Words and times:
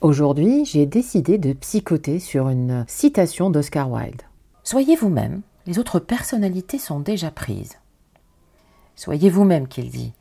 Aujourd'hui, 0.00 0.64
j'ai 0.64 0.86
décidé 0.86 1.36
de 1.36 1.52
psychoter 1.52 2.20
sur 2.20 2.48
une 2.48 2.86
citation 2.88 3.50
d'Oscar 3.50 3.90
Wilde. 3.90 4.22
Soyez 4.64 4.96
vous-même, 4.96 5.42
les 5.66 5.78
autres 5.78 5.98
personnalités 5.98 6.78
sont 6.78 7.00
déjà 7.00 7.30
prises. 7.30 7.76
Soyez 8.96 9.28
vous-même, 9.28 9.68
qu'il 9.68 9.90
dit. 9.90 10.14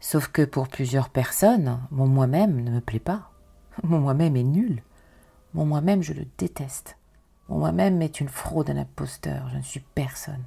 Sauf 0.00 0.28
que 0.28 0.40
pour 0.40 0.68
plusieurs 0.68 1.10
personnes, 1.10 1.78
mon 1.90 2.06
moi-même 2.06 2.64
ne 2.64 2.70
me 2.70 2.80
plaît 2.80 3.00
pas. 3.00 3.30
Mon 3.82 3.98
moi-même 3.98 4.34
est 4.34 4.44
nul. 4.44 4.82
Mon 5.52 5.66
moi-même, 5.66 6.02
je 6.02 6.14
le 6.14 6.24
déteste. 6.38 6.96
Mon 7.50 7.58
moi-même 7.58 8.00
est 8.00 8.20
une 8.20 8.30
fraude, 8.30 8.70
un 8.70 8.78
imposteur. 8.78 9.50
Je 9.52 9.58
ne 9.58 9.62
suis 9.62 9.84
personne. 9.94 10.44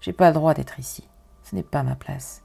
J'ai 0.00 0.14
pas 0.14 0.28
le 0.28 0.34
droit 0.34 0.54
d'être 0.54 0.80
ici. 0.80 1.06
Ce 1.42 1.54
n'est 1.54 1.62
pas 1.62 1.82
ma 1.82 1.96
place. 1.96 2.42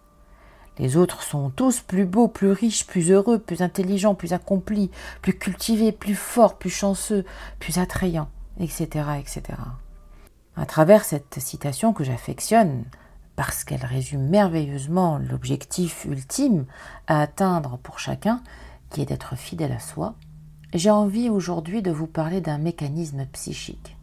Les 0.77 0.97
autres 0.97 1.23
sont 1.23 1.49
tous 1.49 1.79
plus 1.79 2.05
beaux, 2.05 2.27
plus 2.27 2.51
riches, 2.51 2.85
plus 2.85 3.11
heureux, 3.11 3.39
plus 3.39 3.61
intelligents, 3.61 4.15
plus 4.15 4.33
accomplis, 4.33 4.91
plus 5.21 5.33
cultivés, 5.33 5.91
plus 5.91 6.15
forts, 6.15 6.57
plus 6.57 6.69
chanceux, 6.69 7.23
plus 7.59 7.77
attrayants, 7.77 8.29
etc., 8.59 9.05
etc. 9.19 9.41
À 10.57 10.66
travers 10.66 11.05
cette 11.05 11.39
citation 11.39 11.93
que 11.93 12.03
j'affectionne, 12.03 12.83
parce 13.35 13.63
qu'elle 13.63 13.85
résume 13.85 14.27
merveilleusement 14.27 15.17
l'objectif 15.17 16.05
ultime 16.05 16.66
à 17.07 17.21
atteindre 17.21 17.77
pour 17.81 17.99
chacun, 17.99 18.41
qui 18.89 19.02
est 19.02 19.05
d'être 19.05 19.38
fidèle 19.38 19.71
à 19.71 19.80
soi, 19.80 20.16
j'ai 20.73 20.89
envie 20.89 21.30
aujourd'hui 21.30 21.81
de 21.81 21.91
vous 21.91 22.07
parler 22.07 22.41
d'un 22.41 22.57
mécanisme 22.57 23.25
psychique, 23.27 23.97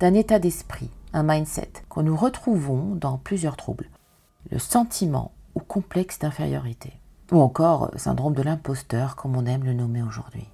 d'un 0.00 0.14
état 0.14 0.38
d'esprit, 0.38 0.90
un 1.12 1.22
mindset, 1.22 1.72
que 1.90 2.00
nous 2.00 2.16
retrouvons 2.16 2.94
dans 2.94 3.18
plusieurs 3.18 3.56
troubles. 3.56 3.90
Le 4.50 4.58
sentiment 4.58 5.32
ou 5.54 5.60
complexe 5.60 6.18
d'infériorité, 6.18 6.92
ou 7.32 7.40
encore 7.40 7.90
syndrome 7.96 8.34
de 8.34 8.42
l'imposteur, 8.42 9.16
comme 9.16 9.36
on 9.36 9.46
aime 9.46 9.64
le 9.64 9.74
nommer 9.74 10.02
aujourd'hui, 10.02 10.48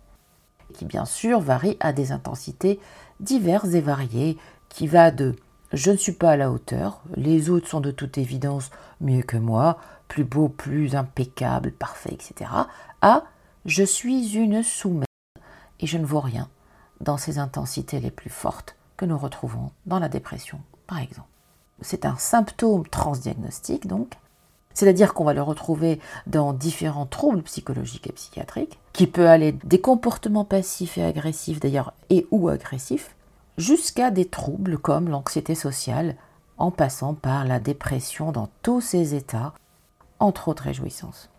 qui 0.75 0.85
bien 0.85 1.05
sûr 1.05 1.41
varie 1.41 1.77
à 1.81 1.93
des 1.93 2.13
intensités 2.13 2.81
diverses 3.19 3.75
et 3.75 3.81
variées, 3.81 4.39
qui 4.69 4.87
va 4.87 5.11
de 5.11 5.37
je 5.73 5.92
ne 5.92 5.97
suis 5.97 6.12
pas 6.12 6.33
à 6.33 6.37
la 6.37 6.51
hauteur, 6.51 7.01
les 7.15 7.48
autres 7.48 7.69
sont 7.69 7.81
de 7.81 7.92
toute 7.92 8.19
évidence 8.19 8.70
mieux 9.01 9.23
que 9.23 9.37
moi, 9.37 9.79
plus 10.09 10.25
beau, 10.25 10.48
plus 10.48 10.97
impeccable, 10.97 11.70
parfait, 11.70 12.12
etc., 12.12 12.51
à 13.03 13.23
je 13.67 13.85
suis 13.85 14.35
une 14.35 14.64
sous 14.64 15.01
et 15.79 15.87
je 15.87 15.98
ne 15.98 16.05
vaux 16.05 16.20
rien 16.20 16.48
dans 17.01 17.17
ces 17.17 17.39
intensités 17.39 18.01
les 18.01 18.11
plus 18.11 18.31
fortes 18.31 18.77
que 18.97 19.05
nous 19.05 19.17
retrouvons 19.17 19.70
dans 19.87 19.98
la 19.98 20.09
dépression, 20.09 20.61
par 20.87 20.98
exemple. 20.98 21.29
C'est 21.83 22.05
un 22.05 22.17
symptôme 22.17 22.87
transdiagnostique, 22.89 23.87
donc, 23.87 24.19
c'est-à-dire 24.75 25.15
qu'on 25.15 25.25
va 25.25 25.35
le 25.35 25.43
retrouver 25.43 26.01
dans 26.27 26.53
différents 26.53 27.07
troubles 27.07 27.43
psychologiques 27.43 28.07
et 28.07 28.13
psychiatriques, 28.13 28.79
qui 28.93 29.07
peut 29.07 29.29
aller 29.29 29.53
des 29.65 29.81
comportements 29.81 30.45
passifs 30.45 30.99
et 30.99 31.05
agressifs 31.05 31.61
d'ailleurs, 31.61 31.93
et 32.09 32.27
ou 32.31 32.49
agressifs, 32.49 33.15
jusqu'à 33.59 34.11
des 34.11 34.27
troubles 34.27 34.79
comme 34.79 35.09
l'anxiété 35.09 35.55
sociale, 35.55 36.17
en 36.59 36.71
passant 36.71 37.15
par 37.15 37.45
la 37.45 37.59
dépression 37.59 38.33
dans 38.33 38.48
tous 38.63 38.81
ses 38.81 39.15
états, 39.15 39.55
entre 40.19 40.48
autres 40.48 40.65
réjouissances. 40.65 41.31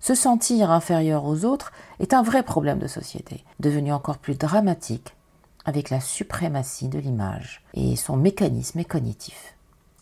Se 0.00 0.14
sentir 0.14 0.70
inférieur 0.70 1.24
aux 1.24 1.44
autres 1.44 1.72
est 1.98 2.14
un 2.14 2.22
vrai 2.22 2.42
problème 2.42 2.78
de 2.78 2.86
société, 2.86 3.44
devenu 3.60 3.92
encore 3.92 4.18
plus 4.18 4.36
dramatique 4.36 5.14
avec 5.64 5.90
la 5.90 6.00
suprématie 6.00 6.88
de 6.88 6.98
l'image 6.98 7.62
et 7.74 7.96
son 7.96 8.16
mécanisme 8.16 8.82
cognitif. 8.84 9.54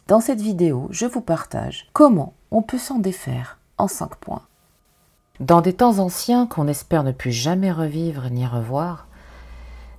Dans 0.07 0.21
cette 0.21 0.41
vidéo, 0.41 0.87
je 0.91 1.07
vous 1.07 1.23
partage 1.23 1.89
comment 1.93 2.35
on 2.51 2.63
peut 2.63 2.79
s'en 2.79 2.99
défaire 2.99 3.59
en 3.79 3.89
5 3.89 4.17
points. 4.17 4.43
Dans 5.41 5.61
des 5.61 5.75
temps 5.75 5.99
anciens 5.99 6.47
qu'on 6.47 6.69
espère 6.69 7.05
ne 7.05 7.13
plus 7.13 7.33
jamais 7.33 7.71
revivre 7.71 8.31
ni 8.31 8.47
revoir, 8.47 9.07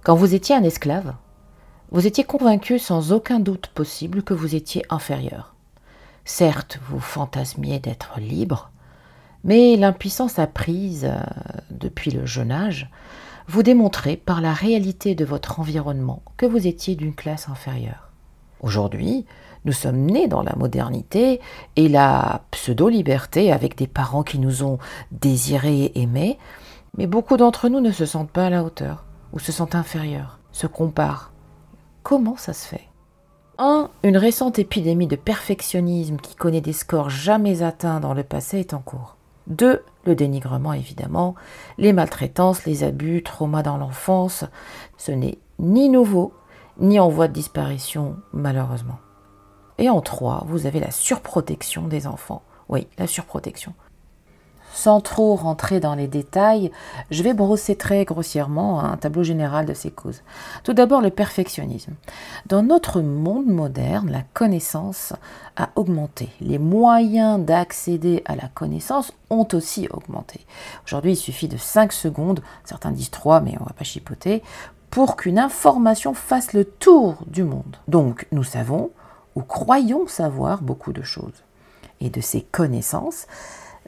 quand 0.03 0.15
vous 0.15 0.33
étiez 0.33 0.55
un 0.55 0.63
esclave, 0.63 1.13
vous 1.91 2.07
étiez 2.07 2.23
convaincu 2.23 2.79
sans 2.79 3.11
aucun 3.11 3.39
doute 3.39 3.67
possible 3.67 4.23
que 4.23 4.33
vous 4.33 4.55
étiez 4.55 4.83
inférieur. 4.89 5.53
Certes, 6.25 6.79
vous 6.89 6.99
fantasmiez 6.99 7.79
d'être 7.79 8.19
libre, 8.19 8.71
mais 9.43 9.75
l'impuissance 9.77 10.39
apprise 10.39 11.05
euh, 11.05 11.19
depuis 11.69 12.11
le 12.11 12.25
jeune 12.25 12.51
âge 12.51 12.89
vous 13.47 13.63
démontrait 13.63 14.17
par 14.17 14.41
la 14.41 14.53
réalité 14.53 15.15
de 15.15 15.23
votre 15.23 15.59
environnement 15.59 16.21
que 16.35 16.45
vous 16.45 16.67
étiez 16.67 16.95
d'une 16.95 17.15
classe 17.15 17.47
inférieure. 17.47 18.11
Aujourd'hui, 18.59 19.25
nous 19.67 19.73
sommes 19.73 20.05
nés 20.05 20.27
dans 20.27 20.41
la 20.41 20.55
modernité 20.55 21.41
et 21.75 21.89
la 21.89 22.41
pseudo-liberté 22.51 23.51
avec 23.51 23.77
des 23.77 23.85
parents 23.85 24.23
qui 24.23 24.39
nous 24.39 24.63
ont 24.63 24.79
désirés 25.11 25.83
et 25.83 26.01
aimés, 26.01 26.39
mais 26.97 27.05
beaucoup 27.05 27.35
d'entre 27.35 27.67
nous 27.67 27.81
ne 27.81 27.91
se 27.91 28.05
sentent 28.05 28.31
pas 28.31 28.45
à 28.45 28.49
la 28.49 28.63
hauteur 28.63 29.03
ou 29.33 29.39
se 29.39 29.51
sentent 29.51 29.75
inférieurs, 29.75 30.39
se 30.53 30.67
comparent. 30.67 31.31
Comment 32.01 32.37
ça 32.37 32.53
se 32.53 32.65
fait? 32.65 32.87
1. 33.57 33.89
Une 34.03 34.15
récente 34.15 34.57
épidémie 34.57 35.07
de 35.07 35.17
perfectionnisme 35.17 36.15
qui 36.15 36.35
connaît 36.35 36.61
des 36.61 36.71
scores 36.71 37.09
jamais 37.09 37.61
atteints 37.61 37.99
dans 37.99 38.13
le 38.13 38.23
passé 38.23 38.59
est 38.59 38.73
en 38.73 38.79
cours. 38.79 39.17
2. 39.47 39.83
Le 40.05 40.15
dénigrement 40.15 40.71
évidemment, 40.71 41.35
les 41.77 41.91
maltraitances, 41.91 42.63
les 42.65 42.85
abus, 42.85 43.21
traumas 43.21 43.63
dans 43.63 43.75
l'enfance, 43.75 44.45
ce 44.97 45.11
n'est 45.11 45.39
ni 45.59 45.89
nouveau, 45.89 46.31
ni 46.79 47.01
en 47.01 47.09
voie 47.09 47.27
de 47.27 47.33
disparition 47.33 48.15
malheureusement. 48.31 48.99
Et 49.77 49.89
en 49.89 50.01
trois, 50.01 50.43
vous 50.47 50.65
avez 50.65 50.79
la 50.79 50.91
surprotection 50.91 51.87
des 51.87 52.07
enfants. 52.07 52.41
Oui, 52.69 52.87
la 52.97 53.07
surprotection. 53.07 53.73
Sans 54.73 55.01
trop 55.01 55.35
rentrer 55.35 55.79
dans 55.79 55.95
les 55.95 56.07
détails, 56.07 56.71
je 57.09 57.23
vais 57.23 57.33
brosser 57.33 57.75
très 57.75 58.05
grossièrement 58.05 58.79
un 58.79 58.95
tableau 58.95 59.23
général 59.23 59.65
de 59.65 59.73
ces 59.73 59.89
causes. 59.89 60.21
Tout 60.63 60.73
d'abord, 60.73 61.01
le 61.01 61.09
perfectionnisme. 61.09 61.93
Dans 62.45 62.61
notre 62.61 63.01
monde 63.01 63.47
moderne, 63.47 64.11
la 64.11 64.21
connaissance 64.33 65.13
a 65.55 65.69
augmenté. 65.75 66.29
Les 66.41 66.59
moyens 66.59 67.39
d'accéder 67.39 68.21
à 68.25 68.35
la 68.35 68.49
connaissance 68.49 69.13
ont 69.31 69.47
aussi 69.53 69.87
augmenté. 69.89 70.45
Aujourd'hui, 70.85 71.13
il 71.13 71.17
suffit 71.17 71.47
de 71.47 71.57
5 71.57 71.91
secondes, 71.91 72.41
certains 72.63 72.91
disent 72.91 73.09
3, 73.09 73.41
mais 73.41 73.55
on 73.59 73.63
ne 73.63 73.69
va 73.69 73.73
pas 73.75 73.83
chipoter, 73.83 74.43
pour 74.91 75.15
qu'une 75.15 75.39
information 75.39 76.13
fasse 76.13 76.53
le 76.53 76.65
tour 76.65 77.15
du 77.25 77.43
monde. 77.43 77.77
Donc, 77.87 78.27
nous 78.31 78.43
savons 78.43 78.91
ou 79.37 79.43
croyons 79.43 80.07
savoir 80.07 80.63
beaucoup 80.63 80.93
de 80.93 81.03
choses. 81.03 81.43
Et 82.01 82.09
de 82.09 82.21
ces 82.21 82.41
connaissances 82.41 83.27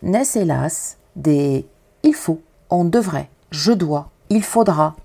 naissent 0.03 0.35
hélas 0.35 0.97
des 1.15 1.67
il 2.03 2.13
faut, 2.13 2.39
on 2.69 2.85
devrait, 2.85 3.31
je 3.49 3.71
dois, 3.71 4.11
il 4.29 4.43
faudra, 4.43 4.95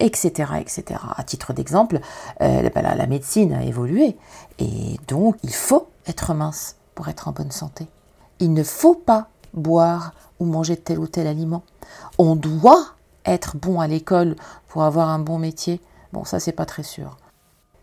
etc. 0.00 0.52
etc. 0.60 1.00
À 1.16 1.22
titre 1.22 1.52
d'exemple, 1.52 2.00
euh, 2.42 2.68
ben 2.74 2.82
la 2.82 3.06
médecine 3.06 3.52
a 3.52 3.62
évolué 3.62 4.16
et 4.58 4.98
donc 5.06 5.36
il 5.44 5.54
faut 5.54 5.86
être 6.08 6.34
mince 6.34 6.74
pour 6.96 7.08
être 7.08 7.28
en 7.28 7.32
bonne 7.32 7.52
santé. 7.52 7.86
Il 8.40 8.52
ne 8.52 8.64
faut 8.64 8.96
pas 8.96 9.28
boire 9.54 10.12
ou 10.40 10.44
manger 10.44 10.76
tel 10.76 10.98
ou 10.98 11.06
tel 11.06 11.28
aliment. 11.28 11.62
On 12.18 12.34
doit 12.34 12.84
être 13.24 13.56
bon 13.56 13.80
à 13.80 13.86
l'école 13.86 14.34
pour 14.66 14.82
avoir 14.82 15.08
un 15.08 15.20
bon 15.20 15.38
métier. 15.38 15.80
Bon, 16.12 16.24
ça 16.24 16.40
c'est 16.40 16.52
pas 16.52 16.66
très 16.66 16.82
sûr. 16.82 17.16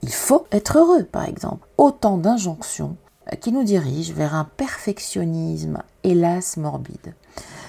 Il 0.05 0.13
faut 0.13 0.45
être 0.51 0.77
heureux, 0.77 1.03
par 1.03 1.25
exemple. 1.25 1.67
Autant 1.79 2.19
d'injonctions 2.19 2.95
qui 3.41 3.51
nous 3.51 3.63
dirigent 3.63 4.13
vers 4.13 4.35
un 4.35 4.43
perfectionnisme, 4.43 5.81
hélas, 6.03 6.57
morbide. 6.57 7.15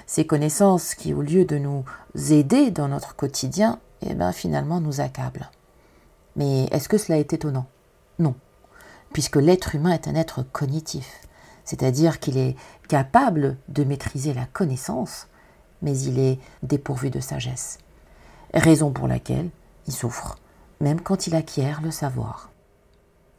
Ces 0.06 0.26
connaissances 0.26 0.94
qui, 0.94 1.14
au 1.14 1.22
lieu 1.22 1.46
de 1.46 1.56
nous 1.56 1.82
aider 2.30 2.70
dans 2.70 2.88
notre 2.88 3.16
quotidien, 3.16 3.80
eh 4.02 4.12
bien, 4.12 4.32
finalement 4.32 4.82
nous 4.82 5.00
accablent. 5.00 5.50
Mais 6.36 6.64
est-ce 6.64 6.90
que 6.90 6.98
cela 6.98 7.18
est 7.18 7.32
étonnant? 7.32 7.64
Non, 8.18 8.34
puisque 9.14 9.36
l'être 9.36 9.74
humain 9.74 9.92
est 9.92 10.06
un 10.06 10.14
être 10.14 10.42
cognitif, 10.42 11.22
c'est-à-dire 11.64 12.20
qu'il 12.20 12.36
est 12.36 12.54
capable 12.86 13.56
de 13.68 13.82
maîtriser 13.82 14.34
la 14.34 14.44
connaissance, 14.44 15.26
mais 15.80 15.98
il 15.98 16.18
est 16.18 16.38
dépourvu 16.62 17.08
de 17.08 17.20
sagesse. 17.20 17.78
Raison 18.52 18.90
pour 18.90 19.08
laquelle 19.08 19.48
il 19.86 19.94
souffre 19.94 20.36
même 20.80 21.00
quand 21.00 21.26
il 21.26 21.34
acquiert 21.34 21.80
le 21.82 21.90
savoir. 21.90 22.50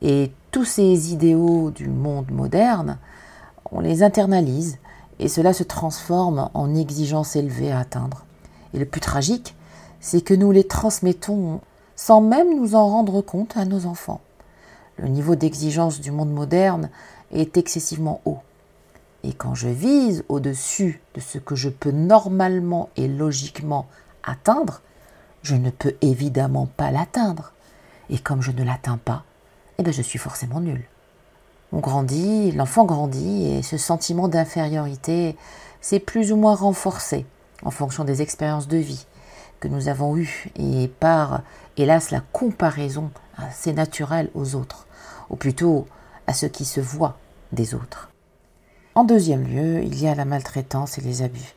Et 0.01 0.31
tous 0.51 0.66
ces 0.66 1.13
idéaux 1.13 1.72
du 1.72 1.88
monde 1.88 2.31
moderne, 2.31 2.98
on 3.72 3.80
les 3.80 4.04
internalise 4.04 4.78
et 5.19 5.28
cela 5.28 5.54
se 5.54 5.63
transforme 5.63 6.50
en 6.54 6.75
exigences 6.75 7.36
élevées 7.36 7.72
à 7.72 7.80
atteindre. 7.80 8.25
Et 8.74 8.80
le 8.80 8.86
plus 8.86 9.01
tragique, 9.01 9.56
c'est 10.00 10.22
que 10.22 10.34
nous 10.34 10.51
les 10.51 10.66
transmettons 10.66 11.62
sans 11.95 12.22
même 12.22 12.56
nous 12.56 12.75
en 12.75 12.88
rendre 12.88 13.22
compte 13.22 13.57
à 13.57 13.66
nos 13.66 13.88
enfants. 13.88 14.22
Le 14.98 15.07
niveau 15.07 15.36
d'exigence 15.36 16.00
du 16.00 16.12
monde 16.12 16.31
moderne 16.31 16.90
est 17.31 17.57
excessivement 17.57 18.22
haut. 18.25 18.40
Et 19.24 19.33
quand 19.33 19.56
je 19.56 19.68
vise 19.68 20.24
au-dessus 20.30 21.01
de 21.16 21.19
ce 21.19 21.40
que 21.40 21.56
je 21.56 21.69
peux 21.69 21.92
normalement 21.92 22.90
et 22.95 23.07
logiquement 23.07 23.88
atteindre, 24.24 24.81
je 25.44 25.56
ne 25.56 25.69
peux 25.69 25.95
évidemment 26.01 26.66
pas 26.66 26.92
l'atteindre. 26.92 27.54
Et 28.10 28.19
comme 28.19 28.42
je 28.42 28.51
ne 28.51 28.63
l'atteins 28.63 28.98
pas, 28.98 29.24
eh 29.78 29.84
bien 29.84 29.92
je 29.92 30.01
suis 30.01 30.19
forcément 30.19 30.60
nul. 30.60 30.86
On 31.74 31.80
grandit, 31.80 32.51
l'enfant 32.54 32.86
grandit, 32.86 33.48
et 33.48 33.62
ce 33.62 33.78
sentiment 33.78 34.28
d'infériorité 34.28 35.36
s'est 35.81 36.00
plus 36.00 36.31
ou 36.31 36.38
moins 36.38 36.56
renforcé 36.56 37.25
en 37.63 37.72
fonction 37.72 38.04
des 38.04 38.22
expériences 38.22 38.68
de 38.68 38.78
vie, 38.78 39.06
que 39.60 39.68
nous 39.68 39.89
avons 39.89 40.16
eue 40.16 40.50
et 40.56 40.88
par, 40.88 41.42
hélas, 41.75 42.12
la 42.12 42.22
comparaison 42.31 43.12
assez 43.38 43.74
naturelle 43.74 44.30
aux 44.33 44.56
autres, 44.56 44.88
ou 45.30 45.36
plutôt 45.36 45.88
à 46.28 46.33
ce 46.33 46.45
qui 46.45 46.66
se 46.66 46.80
voit 46.80 47.18
des 47.51 47.74
autres. 47.74 48.10
En 48.95 49.04
deuxième 49.04 49.44
lieu, 49.44 49.83
il 49.83 50.00
y 50.01 50.07
a 50.07 50.16
la 50.16 50.25
maltraitance 50.25 50.98
et 50.98 51.01
les 51.01 51.22
abus. 51.22 51.54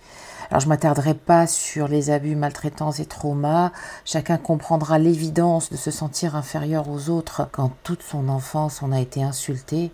Alors 0.50 0.60
je 0.60 0.68
m'attarderai 0.68 1.14
pas 1.14 1.46
sur 1.46 1.86
les 1.86 2.10
abus, 2.10 2.34
maltraitance 2.34 2.98
et 2.98 3.06
traumas. 3.06 3.70
Chacun 4.04 4.36
comprendra 4.36 4.98
l'évidence 4.98 5.70
de 5.70 5.76
se 5.76 5.92
sentir 5.92 6.34
inférieur 6.34 6.88
aux 6.88 7.08
autres 7.08 7.48
quand 7.52 7.70
toute 7.84 8.02
son 8.02 8.28
enfance 8.28 8.82
on 8.82 8.90
a 8.90 8.98
été 8.98 9.22
insulté, 9.22 9.92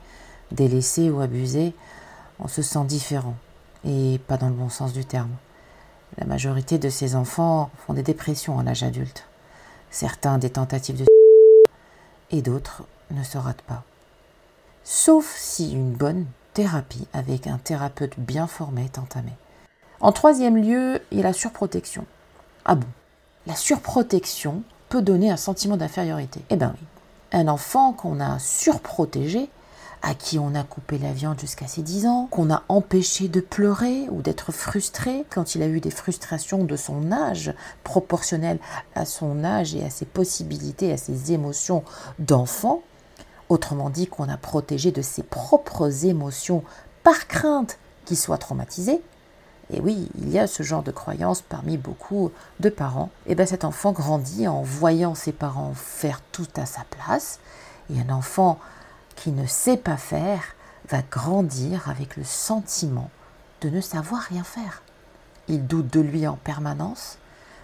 délaissé 0.53 1.11
ou 1.11 1.21
abusé. 1.21 1.75
On 2.41 2.49
se 2.49 2.63
sent 2.63 2.85
différent 2.87 3.35
et 3.85 4.19
pas 4.27 4.39
dans 4.39 4.49
le 4.49 4.55
bon 4.55 4.71
sens 4.71 4.95
du 4.95 5.05
terme. 5.05 5.35
La 6.17 6.27
majorité 6.27 6.79
de 6.79 6.89
ces 6.89 7.17
enfants 7.17 7.71
font 7.87 7.93
des 7.93 8.03
dépressions 8.03 8.59
à 8.59 8.63
l'âge 8.63 8.83
adulte. 8.83 9.25
Certains 9.91 10.39
des 10.39 10.51
tentatives 10.51 10.97
de 10.97 11.05
et 12.31 12.43
d'autres 12.43 12.83
ne 13.11 13.23
se 13.23 13.37
ratent 13.37 13.63
pas. 13.63 13.83
Sauf 14.85 15.37
si 15.37 15.73
une 15.73 15.93
bonne 15.93 16.27
thérapie 16.55 17.07
avec 17.13 17.47
un 17.47 17.59
thérapeute 17.59 18.19
bien 18.19 18.47
formé 18.47 18.85
est 18.85 18.99
entamée. 18.99 19.37
En 20.01 20.13
troisième 20.13 20.57
lieu, 20.57 21.01
il 21.11 21.19
y 21.19 21.21
a 21.21 21.25
la 21.25 21.33
surprotection. 21.33 22.05
Ah 22.65 22.75
bon? 22.75 22.87
La 23.47 23.55
surprotection 23.55 24.63
peut 24.89 25.01
donner 25.01 25.31
un 25.31 25.37
sentiment 25.37 25.77
d'infériorité. 25.77 26.41
Eh 26.51 26.57
bien 26.57 26.75
oui. 26.75 26.87
Un 27.33 27.49
enfant 27.49 27.93
qu'on 27.93 28.21
a 28.21 28.39
surprotégé, 28.39 29.49
à 30.03 30.15
qui 30.15 30.39
on 30.39 30.55
a 30.55 30.63
coupé 30.63 30.99
la 30.99 31.13
viande 31.13 31.41
jusqu'à 31.41 31.67
ses 31.67 31.83
10 31.83 32.07
ans, 32.07 32.29
qu'on 32.31 32.51
a 32.51 32.63
empêché 32.69 33.29
de 33.29 33.41
pleurer 33.41 34.07
ou 34.11 34.21
d'être 34.21 34.53
frustré 34.53 35.25
quand 35.31 35.55
il 35.55 35.63
a 35.63 35.67
eu 35.67 35.81
des 35.81 35.91
frustrations 35.91 36.65
de 36.65 36.77
son 36.77 37.11
âge, 37.11 37.53
proportionnelles 37.83 38.61
à 38.95 39.07
son 39.07 39.45
âge 39.45 39.75
et 39.75 39.85
à 39.85 39.91
ses 39.91 40.05
possibilités, 40.05 40.93
à 40.93 40.97
ses 40.97 41.33
émotions 41.33 41.83
d'enfant, 42.19 42.83
autrement 43.49 43.91
dit 43.91 44.07
qu'on 44.07 44.29
a 44.29 44.37
protégé 44.37 44.93
de 44.93 45.03
ses 45.03 45.23
propres 45.23 46.05
émotions 46.05 46.63
par 47.03 47.27
crainte 47.27 47.79
qu'il 48.05 48.17
soit 48.17 48.39
traumatisé, 48.39 49.01
et 49.73 49.81
oui, 49.81 50.09
il 50.19 50.31
y 50.31 50.39
a 50.39 50.47
ce 50.47 50.63
genre 50.63 50.83
de 50.83 50.93
croyance 50.93 51.43
parmi 51.43 51.77
beaucoup 51.77 52.31
de 52.61 52.69
parents. 52.69 53.11
Et 53.27 53.35
bien 53.35 53.47
cet 53.47 53.65
enfant 53.65 53.93
grandit 53.93 54.47
en 54.47 54.63
voyant 54.63 55.15
ses 55.15 55.33
parents 55.33 55.75
faire 55.75 56.21
tout 56.33 56.47
à 56.57 56.67
sa 56.67 56.85
place. 56.85 57.41
Et 57.91 58.01
un 58.01 58.11
enfant 58.11 58.59
qui 59.17 59.31
ne 59.31 59.47
sait 59.47 59.77
pas 59.77 59.97
faire 59.97 60.43
va 60.89 61.03
grandir 61.03 61.89
avec 61.91 62.17
le 62.17 62.23
sentiment 62.25 63.11
de 63.61 63.71
ne 63.71 63.81
savoir 63.81 64.23
rien 64.23 64.45
faire. 64.45 64.83
Il 65.49 65.67
doute 65.67 65.93
de 65.93 66.01
lui 66.01 66.27
en 66.27 66.37
permanence, 66.37 67.19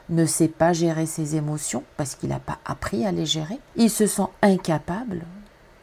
ne 0.08 0.26
sait 0.26 0.48
pas 0.48 0.72
gérer 0.72 1.06
ses 1.06 1.36
émotions 1.36 1.84
parce 1.96 2.16
qu'il 2.16 2.30
n'a 2.30 2.40
pas 2.40 2.58
appris 2.64 3.06
à 3.06 3.12
les 3.12 3.26
gérer. 3.26 3.60
Il 3.76 3.90
se 3.90 4.06
sent 4.06 4.28
incapable 4.42 5.22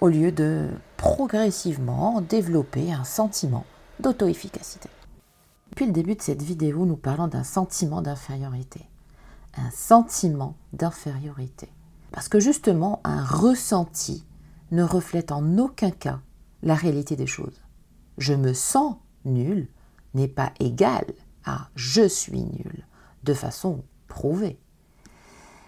au 0.02 0.10
lieu 0.10 0.32
de 0.32 0.68
progressivement 0.98 2.22
développer 2.22 2.92
un 2.92 3.04
sentiment 3.06 3.66
d'auto-efficacité. 4.00 4.90
Depuis 5.70 5.86
le 5.86 5.92
début 5.92 6.16
de 6.16 6.22
cette 6.22 6.42
vidéo, 6.42 6.86
nous 6.86 6.98
parlons 6.98 7.28
d'un 7.28 7.44
sentiment 7.44 8.02
d'infériorité. 8.02 8.90
Un 9.56 9.72
sentiment 9.72 10.56
d'infériorité. 10.74 11.70
Parce 12.12 12.28
que 12.28 12.40
justement, 12.40 13.02
un 13.04 13.24
ressenti 13.24 14.26
ne 14.72 14.84
reflète 14.84 15.32
en 15.32 15.58
aucun 15.58 15.92
cas 15.92 16.20
la 16.64 16.76
réalité 16.76 17.16
des 17.16 17.28
choses. 17.28 17.62
Je 18.18 18.34
me 18.34 18.54
sens 18.54 18.96
nul 19.26 19.70
n'est 20.14 20.28
pas 20.28 20.52
égal 20.60 21.06
à 21.46 21.70
je 21.76 22.08
suis 22.08 22.44
nul, 22.44 22.86
de 23.24 23.34
façon 23.34 23.84
prouvée. 24.08 24.60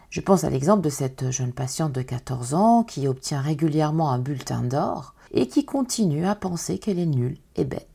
Je 0.09 0.19
pense 0.19 0.43
à 0.43 0.49
l'exemple 0.49 0.81
de 0.81 0.89
cette 0.89 1.31
jeune 1.31 1.53
patiente 1.53 1.93
de 1.93 2.01
14 2.01 2.53
ans 2.53 2.83
qui 2.83 3.07
obtient 3.07 3.39
régulièrement 3.39 4.11
un 4.11 4.19
bulletin 4.19 4.63
d'or 4.63 5.15
et 5.31 5.47
qui 5.47 5.63
continue 5.63 6.25
à 6.25 6.35
penser 6.35 6.79
qu'elle 6.79 6.99
est 6.99 7.05
nulle 7.05 7.37
et 7.55 7.63
bête 7.63 7.90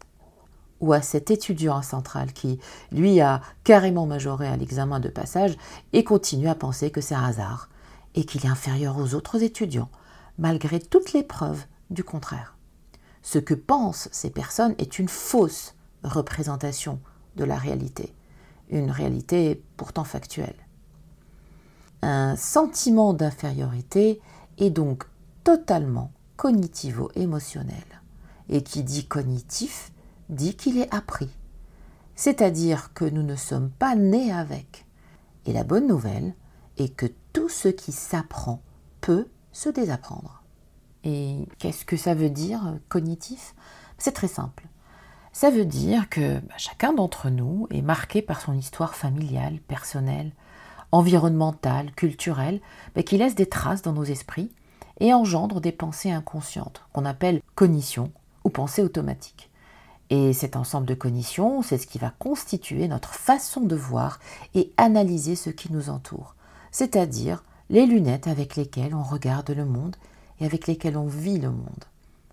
ou 0.80 0.92
à 0.92 1.02
cet 1.02 1.30
étudiant 1.30 1.82
central 1.82 2.32
qui, 2.32 2.58
lui, 2.92 3.20
a 3.20 3.40
carrément 3.64 4.06
majoré 4.06 4.46
à 4.46 4.56
l'examen 4.56 5.00
de 5.00 5.08
passage 5.08 5.56
et 5.92 6.04
continue 6.04 6.48
à 6.48 6.54
penser 6.54 6.90
que 6.90 7.00
c'est 7.00 7.14
un 7.14 7.24
hasard 7.24 7.68
et 8.14 8.24
qu'il 8.24 8.44
est 8.44 8.48
inférieur 8.48 8.98
aux 8.98 9.14
autres 9.14 9.42
étudiants, 9.42 9.90
malgré 10.38 10.80
toutes 10.80 11.12
les 11.12 11.22
preuves 11.22 11.64
du 11.90 12.04
contraire. 12.04 12.56
Ce 13.22 13.38
que 13.38 13.54
pensent 13.54 14.08
ces 14.12 14.30
personnes 14.30 14.74
est 14.78 14.98
une 14.98 15.08
fausse 15.08 15.74
représentation 16.04 17.00
de 17.36 17.44
la 17.44 17.56
réalité, 17.56 18.14
une 18.70 18.90
réalité 18.90 19.62
pourtant 19.76 20.04
factuelle. 20.04 20.56
Un 22.02 22.36
sentiment 22.36 23.12
d'infériorité 23.14 24.20
est 24.58 24.70
donc 24.70 25.04
totalement 25.44 26.12
cognitivo-émotionnel. 26.36 27.84
Et 28.48 28.62
qui 28.62 28.84
dit 28.84 29.06
cognitif 29.06 29.90
dit 30.28 30.56
qu'il 30.56 30.78
est 30.78 30.92
appris, 30.94 31.30
c'est-à-dire 32.14 32.92
que 32.94 33.04
nous 33.04 33.22
ne 33.22 33.36
sommes 33.36 33.70
pas 33.70 33.94
nés 33.94 34.32
avec. 34.32 34.86
Et 35.44 35.52
la 35.52 35.64
bonne 35.64 35.86
nouvelle 35.86 36.34
est 36.76 36.94
que 36.94 37.06
tout 37.32 37.48
ce 37.48 37.68
qui 37.68 37.92
s'apprend 37.92 38.62
peut 39.00 39.28
se 39.52 39.68
désapprendre. 39.68 40.42
Et 41.04 41.46
qu'est-ce 41.58 41.84
que 41.84 41.96
ça 41.96 42.14
veut 42.14 42.30
dire 42.30 42.78
cognitif? 42.88 43.54
C'est 43.98 44.12
très 44.12 44.28
simple. 44.28 44.66
Ça 45.32 45.50
veut 45.50 45.66
dire 45.66 46.08
que 46.08 46.40
bah, 46.40 46.54
chacun 46.56 46.92
d'entre 46.92 47.28
nous 47.28 47.68
est 47.70 47.82
marqué 47.82 48.22
par 48.22 48.40
son 48.40 48.54
histoire 48.54 48.94
familiale, 48.94 49.60
personnelle, 49.68 50.32
environnementale, 50.92 51.92
culturelle, 51.92 52.60
bah, 52.94 53.02
qui 53.02 53.18
laisse 53.18 53.34
des 53.34 53.48
traces 53.48 53.82
dans 53.82 53.92
nos 53.92 54.04
esprits 54.04 54.50
et 54.98 55.12
engendre 55.12 55.60
des 55.60 55.72
pensées 55.72 56.10
inconscientes, 56.10 56.82
qu'on 56.92 57.04
appelle 57.04 57.42
cognition 57.54 58.10
ou 58.44 58.50
pensée 58.50 58.82
automatique. 58.82 59.50
Et 60.10 60.32
cet 60.32 60.56
ensemble 60.56 60.86
de 60.86 60.94
cognitions, 60.94 61.62
c'est 61.62 61.78
ce 61.78 61.86
qui 61.86 61.98
va 61.98 62.12
constituer 62.18 62.86
notre 62.88 63.14
façon 63.14 63.60
de 63.60 63.76
voir 63.76 64.20
et 64.54 64.72
analyser 64.76 65.34
ce 65.34 65.50
qui 65.50 65.72
nous 65.72 65.90
entoure, 65.90 66.34
c'est-à-dire 66.70 67.42
les 67.70 67.86
lunettes 67.86 68.28
avec 68.28 68.54
lesquelles 68.54 68.94
on 68.94 69.02
regarde 69.02 69.50
le 69.50 69.64
monde 69.64 69.96
et 70.40 70.46
avec 70.46 70.66
lesquelles 70.66 70.96
on 70.96 71.06
vit 71.06 71.38
le 71.38 71.50
monde. 71.50 71.84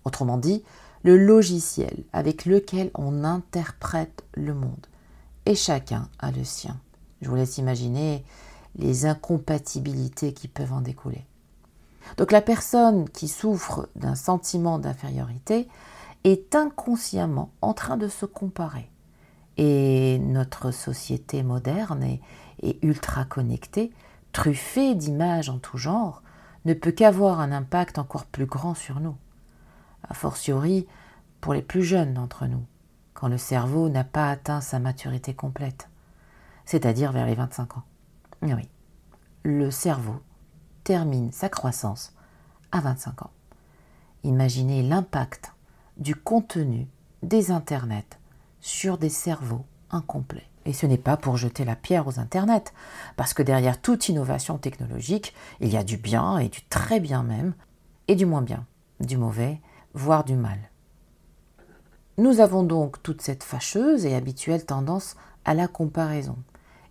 Autrement 0.05 0.37
dit, 0.37 0.63
le 1.03 1.17
logiciel 1.17 2.03
avec 2.13 2.45
lequel 2.45 2.91
on 2.95 3.23
interprète 3.23 4.23
le 4.35 4.53
monde. 4.53 4.87
Et 5.45 5.55
chacun 5.55 6.07
a 6.19 6.31
le 6.31 6.43
sien. 6.43 6.79
Je 7.21 7.29
vous 7.29 7.35
laisse 7.35 7.57
imaginer 7.57 8.23
les 8.77 9.05
incompatibilités 9.05 10.33
qui 10.33 10.47
peuvent 10.47 10.73
en 10.73 10.81
découler. 10.81 11.25
Donc 12.17 12.31
la 12.31 12.41
personne 12.41 13.09
qui 13.09 13.27
souffre 13.27 13.89
d'un 13.95 14.15
sentiment 14.15 14.79
d'infériorité, 14.79 15.67
est 16.23 16.55
inconsciemment 16.55 17.51
en 17.61 17.73
train 17.73 17.97
de 17.97 18.07
se 18.07 18.25
comparer. 18.25 18.89
Et 19.57 20.19
notre 20.19 20.71
société 20.71 21.43
moderne 21.43 22.03
et, 22.03 22.21
ultra 22.81 23.25
connectée, 23.25 23.91
truffée 24.31 24.95
d'images 24.95 25.49
en 25.49 25.59
tout 25.59 25.77
genre, 25.77 26.23
ne 26.65 26.73
peut 26.73 26.91
qu'avoir 26.91 27.39
un 27.39 27.51
impact 27.51 27.97
encore 27.99 28.25
plus 28.25 28.45
grand 28.45 28.73
sur 28.73 28.99
nous. 28.99 29.17
A 30.07 30.13
fortiori 30.13 30.87
pour 31.41 31.53
les 31.53 31.61
plus 31.61 31.83
jeunes 31.83 32.13
d'entre 32.13 32.47
nous, 32.47 32.65
quand 33.13 33.27
le 33.27 33.37
cerveau 33.37 33.89
n'a 33.89 34.03
pas 34.03 34.29
atteint 34.29 34.61
sa 34.61 34.79
maturité 34.79 35.33
complète, 35.33 35.89
c'est-à-dire 36.65 37.11
vers 37.11 37.25
les 37.25 37.35
25 37.35 37.77
ans. 37.77 37.83
Oui, 38.41 38.69
le 39.43 39.71
cerveau 39.71 40.21
termine 40.83 41.31
sa 41.31 41.49
croissance 41.49 42.13
à 42.71 42.79
25 42.79 43.23
ans. 43.23 43.31
Imaginez 44.23 44.83
l'impact 44.83 45.52
du 45.97 46.15
contenu 46.15 46.87
des 47.21 47.51
internets 47.51 48.19
sur 48.59 48.97
des 48.97 49.09
cerveaux 49.09 49.65
incomplets. 49.91 50.47
Et 50.65 50.73
ce 50.73 50.85
n'est 50.85 50.97
pas 50.97 51.17
pour 51.17 51.37
jeter 51.37 51.65
la 51.65 51.75
pierre 51.75 52.07
aux 52.07 52.19
internets, 52.19 52.71
parce 53.15 53.33
que 53.33 53.43
derrière 53.43 53.81
toute 53.81 54.07
innovation 54.07 54.57
technologique, 54.57 55.33
il 55.59 55.69
y 55.69 55.77
a 55.77 55.83
du 55.83 55.97
bien 55.97 56.37
et 56.37 56.49
du 56.49 56.63
très 56.63 56.99
bien 56.99 57.23
même, 57.23 57.53
et 58.07 58.15
du 58.15 58.25
moins 58.25 58.41
bien, 58.41 58.65
du 58.99 59.17
mauvais, 59.17 59.59
voire 59.93 60.23
du 60.23 60.35
mal. 60.35 60.57
Nous 62.17 62.39
avons 62.39 62.63
donc 62.63 63.01
toute 63.03 63.21
cette 63.21 63.43
fâcheuse 63.43 64.05
et 64.05 64.15
habituelle 64.15 64.65
tendance 64.65 65.15
à 65.45 65.53
la 65.53 65.67
comparaison. 65.67 66.37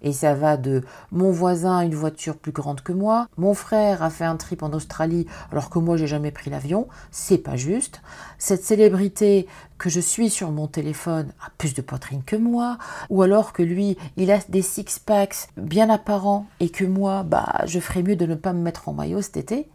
Et 0.02 0.12
ça 0.12 0.34
va 0.34 0.56
de 0.56 0.82
mon 1.12 1.30
voisin 1.30 1.78
a 1.78 1.84
une 1.84 1.94
voiture 1.94 2.36
plus 2.36 2.52
grande 2.52 2.80
que 2.80 2.92
moi, 2.92 3.28
mon 3.36 3.54
frère 3.54 4.02
a 4.02 4.10
fait 4.10 4.24
un 4.24 4.36
trip 4.36 4.62
en 4.62 4.72
Australie 4.72 5.26
alors 5.50 5.70
que 5.70 5.78
moi 5.78 5.96
j'ai 5.96 6.08
jamais 6.08 6.32
pris 6.32 6.50
l'avion, 6.50 6.88
c'est 7.10 7.38
pas 7.38 7.56
juste. 7.56 8.02
Cette 8.38 8.64
célébrité 8.64 9.46
que 9.78 9.88
je 9.88 10.00
suis 10.00 10.30
sur 10.30 10.50
mon 10.50 10.66
téléphone 10.66 11.32
a 11.44 11.50
plus 11.56 11.74
de 11.74 11.82
poitrine 11.82 12.22
que 12.24 12.36
moi, 12.36 12.78
ou 13.10 13.22
alors 13.22 13.52
que 13.52 13.62
lui, 13.62 13.96
il 14.16 14.30
a 14.30 14.38
des 14.48 14.62
six 14.62 14.98
packs 14.98 15.48
bien 15.56 15.88
apparents 15.88 16.46
et 16.60 16.68
que 16.68 16.84
moi, 16.84 17.22
bah, 17.22 17.62
je 17.66 17.80
ferais 17.80 18.02
mieux 18.02 18.16
de 18.16 18.26
ne 18.26 18.34
pas 18.34 18.52
me 18.52 18.62
mettre 18.62 18.88
en 18.88 18.92
maillot 18.92 19.22
cet 19.22 19.36
été. 19.36 19.70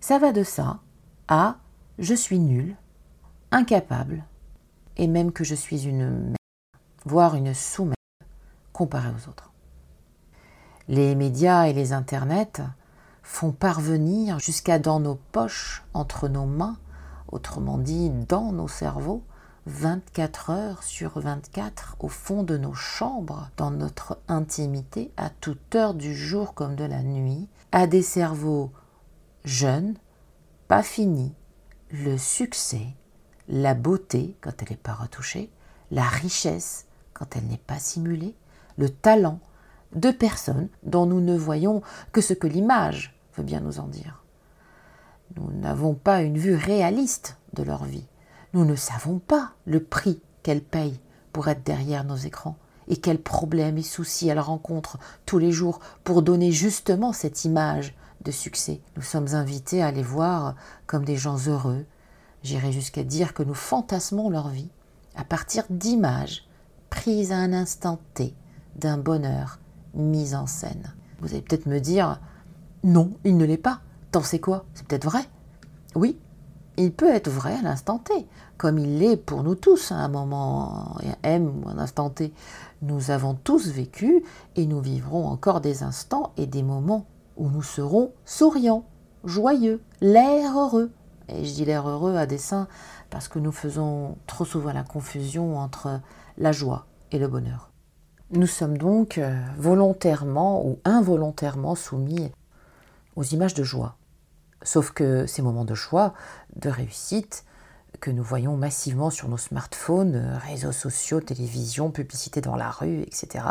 Ça 0.00 0.18
va 0.18 0.32
de 0.32 0.42
ça 0.42 0.78
à 1.28 1.56
je 1.98 2.14
suis 2.14 2.38
nul, 2.38 2.76
incapable, 3.50 4.24
et 4.96 5.06
même 5.06 5.32
que 5.32 5.44
je 5.44 5.54
suis 5.54 5.86
une 5.86 6.08
merde, 6.08 6.36
voire 7.04 7.34
une 7.34 7.54
sous-merde 7.54 7.94
comparée 8.72 9.08
aux 9.08 9.28
autres. 9.28 9.50
Les 10.88 11.16
médias 11.16 11.64
et 11.66 11.72
les 11.72 11.92
internets 11.92 12.62
font 13.22 13.50
parvenir 13.50 14.38
jusqu'à 14.38 14.78
dans 14.78 15.00
nos 15.00 15.16
poches, 15.32 15.84
entre 15.94 16.28
nos 16.28 16.46
mains, 16.46 16.78
autrement 17.28 17.76
dit 17.76 18.10
dans 18.10 18.52
nos 18.52 18.68
cerveaux, 18.68 19.24
24 19.66 20.50
heures 20.50 20.82
sur 20.84 21.18
24 21.18 21.96
au 21.98 22.06
fond 22.06 22.44
de 22.44 22.56
nos 22.56 22.74
chambres, 22.74 23.50
dans 23.56 23.72
notre 23.72 24.18
intimité, 24.28 25.10
à 25.16 25.28
toute 25.28 25.74
heure 25.74 25.94
du 25.94 26.14
jour 26.14 26.54
comme 26.54 26.76
de 26.76 26.84
la 26.84 27.02
nuit, 27.02 27.48
à 27.72 27.88
des 27.88 28.02
cerveaux 28.02 28.70
jeunes, 29.44 29.96
pas 30.68 30.84
finis, 30.84 31.34
le 31.90 32.16
succès, 32.16 32.86
la 33.48 33.74
beauté 33.74 34.36
quand 34.40 34.62
elle 34.62 34.70
n'est 34.70 34.76
pas 34.76 34.94
retouchée, 34.94 35.50
la 35.90 36.04
richesse 36.04 36.86
quand 37.12 37.34
elle 37.34 37.46
n'est 37.46 37.56
pas 37.56 37.80
simulée, 37.80 38.36
le 38.78 38.88
talent 38.88 39.40
de 39.94 40.10
personnes 40.10 40.68
dont 40.82 41.06
nous 41.06 41.20
ne 41.20 41.36
voyons 41.36 41.82
que 42.12 42.20
ce 42.20 42.34
que 42.34 42.46
l'image 42.46 43.18
veut 43.36 43.44
bien 43.44 43.60
nous 43.60 43.80
en 43.80 43.86
dire. 43.86 44.22
Nous 45.36 45.50
n'avons 45.52 45.94
pas 45.94 46.22
une 46.22 46.38
vue 46.38 46.54
réaliste 46.54 47.36
de 47.54 47.62
leur 47.62 47.84
vie. 47.84 48.06
Nous 48.52 48.64
ne 48.64 48.76
savons 48.76 49.18
pas 49.18 49.52
le 49.66 49.82
prix 49.82 50.20
qu'elles 50.42 50.62
payent 50.62 51.00
pour 51.32 51.48
être 51.48 51.64
derrière 51.64 52.04
nos 52.04 52.16
écrans 52.16 52.56
et 52.88 52.96
quels 52.96 53.20
problèmes 53.20 53.78
et 53.78 53.82
soucis 53.82 54.28
elles 54.28 54.38
rencontrent 54.38 54.98
tous 55.24 55.38
les 55.38 55.52
jours 55.52 55.80
pour 56.04 56.22
donner 56.22 56.52
justement 56.52 57.12
cette 57.12 57.44
image 57.44 57.94
de 58.24 58.30
succès. 58.30 58.80
Nous 58.96 59.02
sommes 59.02 59.34
invités 59.34 59.82
à 59.82 59.90
les 59.90 60.02
voir 60.02 60.54
comme 60.86 61.04
des 61.04 61.16
gens 61.16 61.36
heureux. 61.48 61.84
J'irai 62.42 62.72
jusqu'à 62.72 63.02
dire 63.02 63.34
que 63.34 63.42
nous 63.42 63.54
fantasmons 63.54 64.30
leur 64.30 64.48
vie 64.48 64.70
à 65.16 65.24
partir 65.24 65.64
d'images 65.68 66.46
prises 66.90 67.32
à 67.32 67.36
un 67.36 67.52
instant 67.52 67.98
T 68.14 68.34
d'un 68.76 68.98
bonheur 68.98 69.58
mis 69.96 70.34
en 70.34 70.46
scène. 70.46 70.94
Vous 71.20 71.32
allez 71.32 71.42
peut-être 71.42 71.66
me 71.66 71.80
dire 71.80 72.20
non, 72.84 73.10
il 73.24 73.36
ne 73.36 73.44
l'est 73.44 73.56
pas. 73.56 73.80
T'en 74.12 74.22
sais 74.22 74.38
quoi? 74.38 74.64
C'est 74.74 74.86
peut-être 74.86 75.06
vrai. 75.06 75.24
Oui, 75.94 76.18
il 76.76 76.92
peut 76.92 77.08
être 77.08 77.30
vrai 77.30 77.54
à 77.54 77.62
l'instant 77.62 77.98
T, 77.98 78.26
comme 78.58 78.78
il 78.78 78.98
l'est 78.98 79.16
pour 79.16 79.42
nous 79.42 79.54
tous 79.54 79.92
à 79.92 79.96
un 79.96 80.08
moment 80.08 80.96
M 81.22 81.48
ou 81.48 81.68
un 81.68 81.78
instant 81.78 82.10
T. 82.10 82.32
Nous 82.82 83.10
avons 83.10 83.34
tous 83.34 83.68
vécu 83.68 84.22
et 84.56 84.66
nous 84.66 84.80
vivrons 84.80 85.26
encore 85.26 85.60
des 85.60 85.82
instants 85.82 86.32
et 86.36 86.46
des 86.46 86.62
moments 86.62 87.06
où 87.36 87.48
nous 87.48 87.62
serons 87.62 88.12
souriants, 88.24 88.84
joyeux, 89.24 89.80
l'air 90.00 90.58
heureux. 90.58 90.90
Et 91.28 91.44
je 91.44 91.54
dis 91.54 91.64
l'air 91.64 91.88
heureux 91.88 92.16
à 92.16 92.26
dessein 92.26 92.68
parce 93.10 93.28
que 93.28 93.38
nous 93.38 93.52
faisons 93.52 94.16
trop 94.26 94.44
souvent 94.44 94.72
la 94.72 94.84
confusion 94.84 95.58
entre 95.58 96.00
la 96.38 96.52
joie 96.52 96.86
et 97.10 97.18
le 97.18 97.28
bonheur. 97.28 97.70
Nous 98.32 98.48
sommes 98.48 98.76
donc 98.76 99.18
euh, 99.18 99.40
volontairement 99.56 100.66
ou 100.66 100.80
involontairement 100.84 101.76
soumis 101.76 102.32
aux 103.14 103.22
images 103.22 103.54
de 103.54 103.62
joie. 103.62 103.96
Sauf 104.62 104.90
que 104.90 105.26
ces 105.26 105.42
moments 105.42 105.64
de 105.64 105.76
joie, 105.76 106.12
de 106.56 106.68
réussite, 106.68 107.44
que 108.00 108.10
nous 108.10 108.24
voyons 108.24 108.56
massivement 108.56 109.10
sur 109.10 109.28
nos 109.28 109.36
smartphones, 109.36 110.40
réseaux 110.44 110.72
sociaux, 110.72 111.20
télévision, 111.20 111.92
publicité 111.92 112.40
dans 112.40 112.56
la 112.56 112.70
rue, 112.70 113.02
etc., 113.02 113.44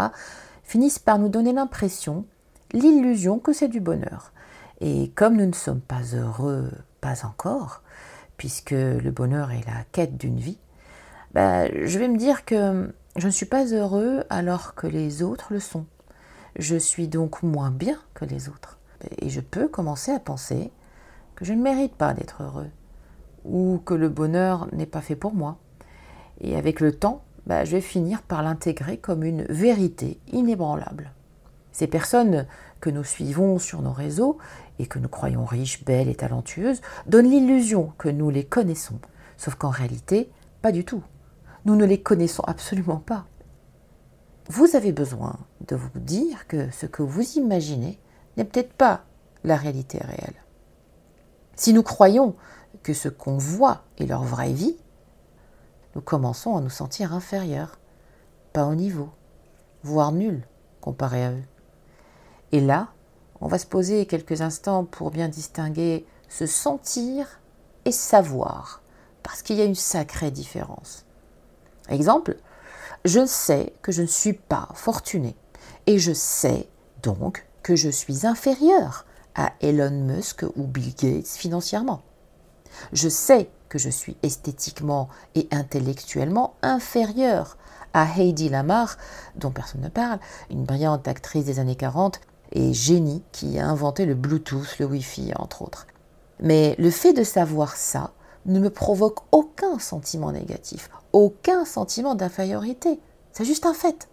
finissent 0.63 0.99
par 0.99 1.19
nous 1.19 1.29
donner 1.29 1.53
l'impression, 1.53 2.25
l'illusion 2.73 3.39
que 3.39 3.53
c'est 3.53 3.69
du 3.69 3.79
bonheur. 3.79 4.33
Et 4.81 5.09
comme 5.15 5.37
nous 5.37 5.45
ne 5.45 5.53
sommes 5.53 5.79
pas 5.79 6.01
heureux, 6.13 6.69
pas 6.99 7.25
encore, 7.25 7.81
puisque 8.35 8.71
le 8.71 9.09
bonheur 9.11 9.51
est 9.51 9.65
la 9.65 9.85
quête 9.93 10.17
d'une 10.17 10.37
vie, 10.37 10.57
bah, 11.33 11.69
je 11.69 11.97
vais 11.97 12.09
me 12.09 12.17
dire 12.17 12.43
que 12.43 12.91
je 13.15 13.27
ne 13.27 13.31
suis 13.31 13.45
pas 13.45 13.65
heureux 13.73 14.23
alors 14.29 14.75
que 14.75 14.87
les 14.87 15.23
autres 15.23 15.53
le 15.53 15.59
sont. 15.59 15.85
Je 16.57 16.75
suis 16.75 17.07
donc 17.07 17.43
moins 17.43 17.71
bien 17.71 17.97
que 18.13 18.25
les 18.25 18.49
autres. 18.49 18.77
Et 19.19 19.29
je 19.29 19.41
peux 19.41 19.67
commencer 19.67 20.11
à 20.11 20.19
penser 20.19 20.71
que 21.35 21.45
je 21.45 21.53
ne 21.53 21.61
mérite 21.61 21.95
pas 21.95 22.13
d'être 22.13 22.43
heureux, 22.43 22.69
ou 23.43 23.81
que 23.85 23.93
le 23.93 24.09
bonheur 24.09 24.67
n'est 24.73 24.85
pas 24.85 25.01
fait 25.01 25.15
pour 25.15 25.33
moi. 25.33 25.57
Et 26.41 26.55
avec 26.55 26.79
le 26.79 26.93
temps, 26.93 27.23
bah, 27.45 27.63
je 27.63 27.71
vais 27.71 27.81
finir 27.81 28.21
par 28.21 28.41
l'intégrer 28.43 28.97
comme 28.97 29.23
une 29.23 29.43
vérité 29.43 30.19
inébranlable. 30.31 31.11
Ces 31.71 31.87
personnes 31.87 32.47
que 32.79 32.89
nous 32.89 33.03
suivons 33.03 33.59
sur 33.59 33.81
nos 33.81 33.91
réseaux 33.91 34.37
et 34.79 34.87
que 34.87 34.99
nous 34.99 35.09
croyons 35.09 35.45
riches, 35.45 35.83
belles 35.83 36.09
et 36.09 36.15
talentueuses 36.15 36.81
donnent 37.05 37.29
l'illusion 37.29 37.93
que 37.97 38.09
nous 38.09 38.29
les 38.29 38.45
connaissons, 38.45 38.99
sauf 39.37 39.55
qu'en 39.55 39.69
réalité, 39.69 40.29
pas 40.61 40.71
du 40.71 40.85
tout. 40.85 41.03
Nous 41.65 41.75
ne 41.75 41.85
les 41.85 42.01
connaissons 42.01 42.43
absolument 42.43 42.97
pas. 42.97 43.25
Vous 44.47 44.75
avez 44.75 44.91
besoin 44.91 45.37
de 45.67 45.75
vous 45.75 45.89
dire 45.99 46.47
que 46.47 46.69
ce 46.71 46.85
que 46.85 47.01
vous 47.01 47.37
imaginez 47.37 47.99
n'est 48.37 48.45
peut-être 48.45 48.73
pas 48.73 49.03
la 49.43 49.55
réalité 49.55 49.97
réelle. 49.97 50.35
Si 51.55 51.73
nous 51.73 51.83
croyons 51.83 52.35
que 52.83 52.93
ce 52.93 53.09
qu'on 53.09 53.37
voit 53.37 53.83
est 53.97 54.05
leur 54.05 54.23
vraie 54.23 54.53
vie, 54.53 54.77
nous 55.95 56.01
commençons 56.01 56.55
à 56.55 56.61
nous 56.61 56.69
sentir 56.69 57.13
inférieurs, 57.13 57.79
pas 58.53 58.65
au 58.65 58.75
niveau, 58.75 59.09
voire 59.83 60.11
nuls 60.11 60.45
comparé 60.81 61.25
à 61.25 61.31
eux. 61.31 61.43
Et 62.51 62.61
là, 62.61 62.89
on 63.41 63.47
va 63.47 63.57
se 63.57 63.65
poser 63.65 64.05
quelques 64.05 64.41
instants 64.41 64.85
pour 64.85 65.09
bien 65.09 65.29
distinguer 65.29 66.05
se 66.29 66.45
sentir 66.45 67.39
et 67.85 67.91
savoir, 67.91 68.81
parce 69.23 69.41
qu'il 69.41 69.57
y 69.57 69.61
a 69.61 69.65
une 69.65 69.75
sacrée 69.75 70.31
différence. 70.31 71.04
Exemple, 71.89 72.37
je 73.05 73.25
sais 73.25 73.73
que 73.81 73.91
je 73.91 74.01
ne 74.01 74.07
suis 74.07 74.33
pas 74.33 74.69
fortuné, 74.73 75.35
et 75.87 75.99
je 75.99 76.13
sais 76.13 76.67
donc 77.03 77.45
que 77.63 77.75
je 77.75 77.89
suis 77.89 78.25
inférieur 78.25 79.05
à 79.35 79.51
Elon 79.61 79.91
Musk 79.91 80.45
ou 80.55 80.63
Bill 80.63 80.93
Gates 80.95 81.27
financièrement. 81.27 82.01
Je 82.93 83.09
sais 83.09 83.49
que 83.69 83.77
je 83.77 83.89
suis 83.89 84.17
esthétiquement 84.23 85.09
et 85.35 85.47
intellectuellement 85.51 86.55
inférieur 86.61 87.57
à 87.93 88.05
Heidi 88.17 88.49
Lamar, 88.49 88.97
dont 89.35 89.51
personne 89.51 89.81
ne 89.81 89.89
parle, 89.89 90.19
une 90.49 90.65
brillante 90.65 91.07
actrice 91.07 91.45
des 91.45 91.59
années 91.59 91.75
40 91.75 92.19
et 92.51 92.73
génie 92.73 93.23
qui 93.31 93.57
a 93.59 93.67
inventé 93.67 94.05
le 94.05 94.15
Bluetooth, 94.15 94.79
le 94.79 94.85
Wi-Fi, 94.85 95.33
entre 95.37 95.61
autres. 95.61 95.87
Mais 96.41 96.75
le 96.77 96.89
fait 96.89 97.13
de 97.13 97.23
savoir 97.23 97.75
ça 97.75 98.11
ne 98.45 98.59
me 98.59 98.69
provoque 98.69 99.19
aucun 99.31 99.79
sentiment 99.79 100.31
négatif, 100.31 100.89
aucun 101.13 101.65
sentiment 101.65 102.15
d'infériorité. 102.15 102.99
C'est 103.31 103.45
juste 103.45 103.65
un 103.65 103.73
fait. 103.73 104.07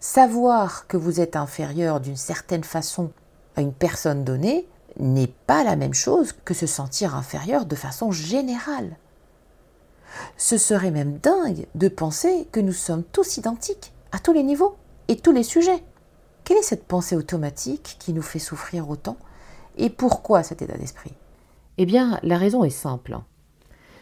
Savoir 0.00 0.86
que 0.86 0.96
vous 0.96 1.20
êtes 1.20 1.36
inférieur 1.36 2.00
d'une 2.00 2.16
certaine 2.16 2.64
façon 2.64 3.10
à 3.56 3.60
une 3.60 3.72
personne 3.72 4.24
donnée 4.24 4.68
n'est 4.98 5.32
pas 5.46 5.64
la 5.64 5.76
même 5.76 5.94
chose 5.94 6.32
que 6.44 6.54
se 6.54 6.66
sentir 6.66 7.14
inférieur 7.14 7.66
de 7.66 7.76
façon 7.76 8.10
générale. 8.12 8.96
Ce 10.36 10.56
serait 10.56 10.90
même 10.90 11.18
dingue 11.18 11.66
de 11.74 11.88
penser 11.88 12.48
que 12.52 12.60
nous 12.60 12.72
sommes 12.72 13.04
tous 13.04 13.36
identiques, 13.36 13.92
à 14.12 14.18
tous 14.18 14.32
les 14.32 14.42
niveaux 14.42 14.76
et 15.08 15.16
tous 15.16 15.32
les 15.32 15.42
sujets. 15.42 15.82
Quelle 16.44 16.56
est 16.58 16.62
cette 16.62 16.86
pensée 16.86 17.16
automatique 17.16 17.96
qui 17.98 18.12
nous 18.12 18.22
fait 18.22 18.38
souffrir 18.38 18.88
autant 18.88 19.16
et 19.76 19.90
pourquoi 19.90 20.42
cet 20.42 20.62
état 20.62 20.78
d'esprit? 20.78 21.12
Eh 21.78 21.86
bien, 21.86 22.20
la 22.22 22.38
raison 22.38 22.64
est 22.64 22.70
simple. 22.70 23.18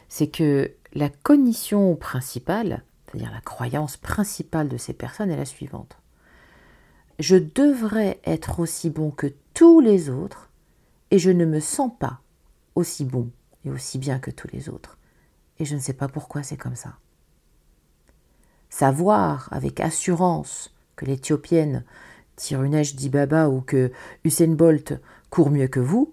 C'est 0.09 0.29
que 0.29 0.73
la 0.95 1.09
cognition 1.09 1.95
principale 1.95 2.83
c'est-à-dire 3.07 3.33
la 3.33 3.41
croyance 3.41 3.97
principale 3.97 4.69
de 4.69 4.77
ces 4.77 4.93
personnes 4.93 5.31
est 5.31 5.37
la 5.37 5.45
suivante. 5.45 5.99
Je 7.19 7.37
devrais 7.37 8.21
être 8.25 8.61
aussi 8.61 8.91
bon 8.91 9.11
que 9.11 9.33
tous 9.55 9.81
les 9.81 10.11
autres 10.11 10.51
et 11.11 11.19
je 11.19 11.31
ne 11.31 11.45
me 11.45 11.61
sens 11.61 11.91
pas 11.99 12.21
aussi 12.75 13.05
bon 13.05 13.31
et 13.65 13.71
aussi 13.71 13.99
bien 13.99 14.19
que 14.19 14.31
tous 14.31 14.49
les 14.53 14.69
autres. 14.69 14.99
Et 15.59 15.65
je 15.65 15.75
ne 15.75 15.81
sais 15.81 15.95
pas 15.95 16.09
pourquoi 16.09 16.43
c'est 16.43 16.59
comme 16.59 16.75
ça. 16.75 16.97
Savoir 18.69 19.49
avec 19.53 19.81
assurance 19.81 20.75
que 20.97 21.07
l'Éthiopienne 21.07 21.85
tire 22.35 22.63
une 22.63 22.73
neige 22.73 22.97
d'Ibaba 22.97 23.49
ou 23.49 23.63
que 23.63 23.91
Usain 24.25 24.49
Bolt 24.49 25.01
court 25.31 25.51
mieux 25.51 25.69
que 25.69 25.81
vous 25.81 26.13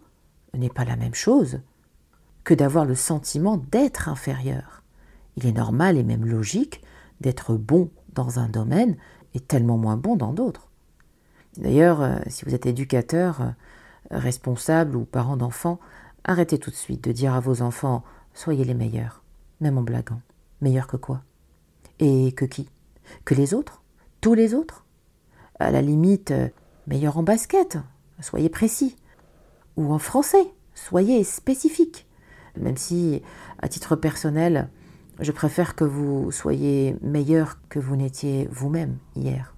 n'est 0.54 0.70
pas 0.70 0.86
la 0.86 0.96
même 0.96 1.16
chose 1.16 1.62
que 2.44 2.54
d'avoir 2.54 2.86
le 2.86 2.96
sentiment 2.96 3.58
d'être 3.58 4.10
inférieur. 4.10 4.84
Il 5.38 5.46
est 5.46 5.54
normal 5.54 5.98
et 5.98 6.04
même 6.04 6.26
logique 6.26 6.84
d'être 7.22 7.56
bon 7.56 7.90
dans 8.14 8.40
un 8.40 8.50
domaine 8.50 8.98
et 9.34 9.40
tellement 9.40 9.78
moins 9.78 9.98
bon 9.98 10.16
dans 10.16 10.34
d'autres. 10.34 10.70
D'ailleurs, 11.58 12.02
euh, 12.02 12.18
si 12.28 12.46
vous 12.46 12.54
êtes 12.54 12.66
éducateur, 12.66 13.42
euh, 13.42 13.52
responsable 14.12 14.96
ou 14.96 15.06
parent 15.06 15.38
d'enfants, 15.38 15.80
arrêtez 16.24 16.58
tout 16.58 16.70
de 16.70 16.76
suite 16.76 17.04
de 17.04 17.12
dire 17.12 17.34
à 17.34 17.40
vos 17.40 17.62
enfants 17.62 18.04
soyez 18.34 18.66
les 18.66 18.74
meilleurs, 18.74 19.24
même 19.62 19.78
en 19.78 19.84
blaguant. 19.84 20.22
Meilleurs 20.62 20.88
que 20.88 20.98
quoi? 20.98 21.22
Et 22.00 22.32
que 22.34 22.46
qui? 22.46 22.70
Que 23.26 23.36
les 23.36 23.54
autres? 23.54 23.82
Tous 24.22 24.34
les 24.34 24.54
autres? 24.54 24.86
À 25.60 25.72
la 25.72 25.82
limite, 25.82 26.32
euh, 26.32 26.50
meilleurs 26.88 27.18
en 27.18 27.24
basket, 27.24 27.78
soyez 28.20 28.50
précis. 28.50 28.96
Ou 29.78 29.94
en 29.94 30.00
français, 30.00 30.46
soyez 30.76 31.24
spécifique. 31.24 32.08
Même 32.58 32.78
si, 32.78 33.22
à 33.60 33.68
titre 33.68 33.96
personnel, 33.96 34.70
je 35.20 35.32
préfère 35.32 35.76
que 35.76 35.84
vous 35.84 36.32
soyez 36.32 36.96
meilleur 37.02 37.58
que 37.70 37.80
vous 37.80 37.96
n'étiez 37.96 38.48
vous-même 38.52 38.98
hier. 39.16 39.54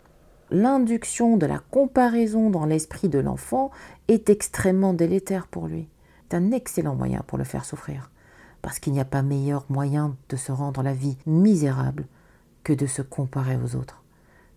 l'induction 0.51 1.37
de 1.37 1.45
la 1.45 1.59
comparaison 1.59 2.49
dans 2.49 2.65
l'esprit 2.65 3.09
de 3.09 3.19
l'enfant 3.19 3.71
est 4.07 4.29
extrêmement 4.29 4.93
délétère 4.93 5.47
pour 5.47 5.67
lui. 5.67 5.89
C'est 6.29 6.37
un 6.37 6.51
excellent 6.51 6.95
moyen 6.95 7.21
pour 7.27 7.37
le 7.37 7.43
faire 7.43 7.65
souffrir, 7.65 8.11
parce 8.61 8.79
qu'il 8.79 8.93
n'y 8.93 8.99
a 8.99 9.05
pas 9.05 9.21
meilleur 9.21 9.65
moyen 9.69 10.15
de 10.29 10.35
se 10.35 10.51
rendre 10.51 10.83
la 10.83 10.93
vie 10.93 11.17
misérable 11.25 12.05
que 12.63 12.73
de 12.73 12.85
se 12.85 13.01
comparer 13.01 13.57
aux 13.57 13.75
autres. 13.75 14.03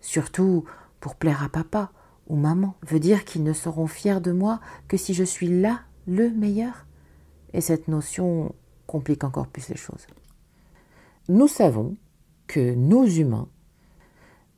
Surtout 0.01 0.65
pour 1.01 1.15
plaire 1.15 1.43
à 1.43 1.49
papa 1.49 1.91
ou 2.29 2.37
maman, 2.37 2.75
veut 2.87 3.01
dire 3.01 3.25
qu'ils 3.25 3.43
ne 3.43 3.53
seront 3.53 3.87
fiers 3.87 4.21
de 4.21 4.33
moi 4.33 4.61
que 4.87 4.97
si 4.97 5.15
je 5.15 5.25
suis 5.25 5.49
là 5.49 5.81
le 6.07 6.31
meilleur. 6.31 6.87
Et 7.53 7.61
cette 7.61 7.89
notion 7.89 8.55
complique 8.87 9.25
encore 9.25 9.49
plus 9.49 9.69
les 9.69 9.77
choses. 9.77 10.07
Nous 11.29 11.49
savons 11.49 11.97
que 12.47 12.75
nous 12.75 13.07
humains, 13.07 13.49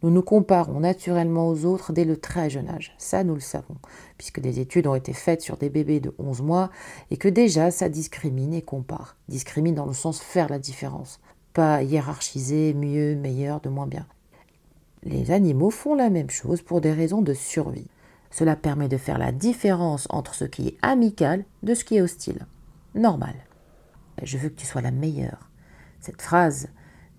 nous 0.02 0.10
nous 0.10 0.22
comparons 0.22 0.80
naturellement 0.80 1.48
aux 1.48 1.66
autres 1.66 1.92
dès 1.92 2.04
le 2.04 2.16
très 2.16 2.48
jeune 2.48 2.68
âge. 2.68 2.94
Ça, 2.96 3.22
nous 3.22 3.34
le 3.34 3.40
savons, 3.40 3.76
puisque 4.16 4.40
des 4.40 4.58
études 4.58 4.86
ont 4.86 4.94
été 4.94 5.12
faites 5.12 5.42
sur 5.42 5.58
des 5.58 5.68
bébés 5.68 6.00
de 6.00 6.14
11 6.18 6.40
mois 6.40 6.70
et 7.10 7.18
que 7.18 7.28
déjà 7.28 7.70
ça 7.70 7.90
discrimine 7.90 8.54
et 8.54 8.62
compare. 8.62 9.16
Discrimine 9.28 9.74
dans 9.74 9.86
le 9.86 9.92
sens 9.92 10.20
faire 10.20 10.48
la 10.48 10.58
différence, 10.58 11.20
pas 11.52 11.82
hiérarchiser 11.82 12.72
mieux, 12.72 13.14
meilleur, 13.14 13.60
de 13.60 13.68
moins 13.68 13.86
bien. 13.86 14.06
Les 15.02 15.30
animaux 15.30 15.70
font 15.70 15.94
la 15.94 16.10
même 16.10 16.30
chose 16.30 16.62
pour 16.62 16.80
des 16.80 16.92
raisons 16.92 17.22
de 17.22 17.34
survie. 17.34 17.88
Cela 18.30 18.54
permet 18.54 18.88
de 18.88 18.96
faire 18.96 19.18
la 19.18 19.32
différence 19.32 20.06
entre 20.10 20.34
ce 20.34 20.44
qui 20.44 20.68
est 20.68 20.76
amical 20.82 21.44
de 21.62 21.74
ce 21.74 21.84
qui 21.84 21.96
est 21.96 22.02
hostile. 22.02 22.46
Normal. 22.94 23.34
Je 24.22 24.36
veux 24.36 24.50
que 24.50 24.60
tu 24.60 24.66
sois 24.66 24.82
la 24.82 24.90
meilleure. 24.90 25.50
Cette 26.00 26.22
phrase 26.22 26.68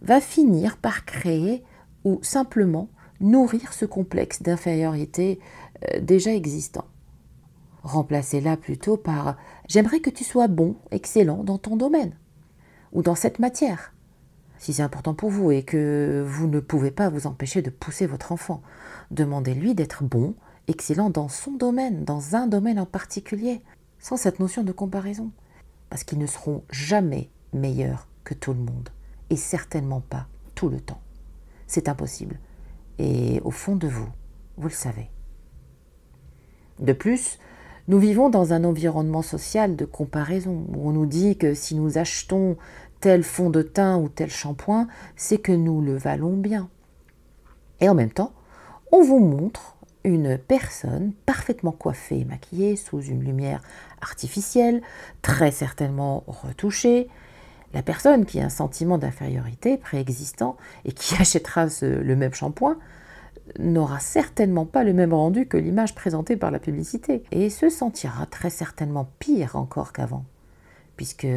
va 0.02 0.22
finir 0.22 0.78
par 0.78 1.06
créer 1.06 1.64
ou 2.04 2.20
simplement 2.22 2.90
nourrir 3.20 3.74
ce 3.74 3.86
complexe 3.86 4.42
d'infériorité 4.42 5.40
euh, 5.94 6.00
déjà 6.00 6.34
existant. 6.34 6.86
Remplacez-la 7.84 8.58
plutôt 8.58 8.98
par 8.98 9.38
J'aimerais 9.68 10.00
que 10.00 10.10
tu 10.10 10.24
sois 10.24 10.48
bon, 10.48 10.76
excellent 10.92 11.44
dans 11.44 11.58
ton 11.58 11.76
domaine 11.76 12.14
ou 12.92 13.02
dans 13.02 13.16
cette 13.16 13.40
matière. 13.40 13.94
Si 14.62 14.74
c'est 14.74 14.84
important 14.84 15.16
pour 15.16 15.32
vous 15.32 15.50
et 15.50 15.64
que 15.64 16.24
vous 16.24 16.46
ne 16.46 16.60
pouvez 16.60 16.92
pas 16.92 17.10
vous 17.10 17.26
empêcher 17.26 17.64
de 17.64 17.72
pousser 17.72 18.06
votre 18.06 18.32
enfant, 18.32 18.62
demandez-lui 19.10 19.74
d'être 19.74 20.04
bon, 20.04 20.36
excellent 20.68 21.10
dans 21.10 21.30
son 21.30 21.54
domaine, 21.54 22.06
dans 22.06 22.36
un 22.36 22.46
domaine 22.46 22.80
en 22.80 22.86
particulier, 22.86 23.64
sans 23.98 24.18
cette 24.18 24.40
notion 24.40 24.64
de 24.64 24.72
comparaison. 24.72 25.32
Parce 25.90 26.04
qu'ils 26.04 26.20
ne 26.20 26.28
seront 26.28 26.64
jamais 26.70 27.32
meilleurs 27.54 28.08
que 28.24 28.36
tout 28.36 28.54
le 28.54 28.60
monde, 28.60 28.90
et 29.32 29.36
certainement 29.36 30.00
pas 30.00 30.28
tout 30.54 30.70
le 30.70 30.80
temps. 30.80 31.02
C'est 31.66 31.90
impossible. 31.90 32.38
Et 33.00 33.42
au 33.44 33.50
fond 33.50 33.76
de 33.76 33.88
vous, 33.88 34.10
vous 34.58 34.68
le 34.68 34.76
savez. 34.76 35.10
De 36.78 36.94
plus, 36.94 37.40
nous 37.88 37.98
vivons 37.98 38.30
dans 38.30 38.54
un 38.54 38.64
environnement 38.64 39.24
social 39.24 39.76
de 39.76 39.86
comparaison 39.86 40.68
où 40.72 40.88
on 40.88 40.92
nous 40.92 41.08
dit 41.08 41.36
que 41.36 41.56
si 41.56 41.74
nous 41.74 41.98
achetons 41.98 42.58
tel 43.02 43.24
fond 43.24 43.50
de 43.50 43.62
teint 43.62 43.98
ou 43.98 44.08
tel 44.08 44.30
shampoing, 44.30 44.88
c'est 45.16 45.40
que 45.40 45.52
nous 45.52 45.82
le 45.82 45.98
valons 45.98 46.38
bien. 46.38 46.70
Et 47.82 47.90
en 47.90 47.96
même 47.96 48.12
temps, 48.12 48.32
on 48.92 49.04
vous 49.04 49.20
montre 49.20 49.76
une 50.04 50.38
personne 50.38 51.14
parfaitement 51.26 51.72
coiffée 51.72 52.20
et 52.20 52.26
maquillée 52.26 52.76
sous 52.76 53.02
une 53.02 53.24
lumière 53.24 53.62
artificielle, 54.02 54.82
très 55.22 55.52
certainement 55.52 56.24
retouchée, 56.28 57.10
la 57.74 57.82
personne 57.82 58.26
qui 58.26 58.40
a 58.40 58.46
un 58.46 58.50
sentiment 58.50 58.98
d'infériorité 58.98 59.78
préexistant 59.78 60.58
et 60.86 60.92
qui 60.92 61.16
achètera 61.20 61.68
le 61.82 62.16
même 62.16 62.34
shampoing 62.34 62.78
n'aura 63.60 64.00
certainement 64.00 64.66
pas 64.66 64.84
le 64.84 64.94
même 64.94 65.14
rendu 65.14 65.48
que 65.48 65.58
l'image 65.58 65.96
présentée 65.96 66.38
par 66.38 66.52
la 66.52 66.60
publicité 66.60 67.24
et 67.32 67.50
se 67.50 67.70
sentira 67.70 68.26
très 68.26 68.50
certainement 68.50 69.10
pire 69.20 69.56
encore 69.56 69.94
qu'avant, 69.94 70.26
puisque 70.96 71.28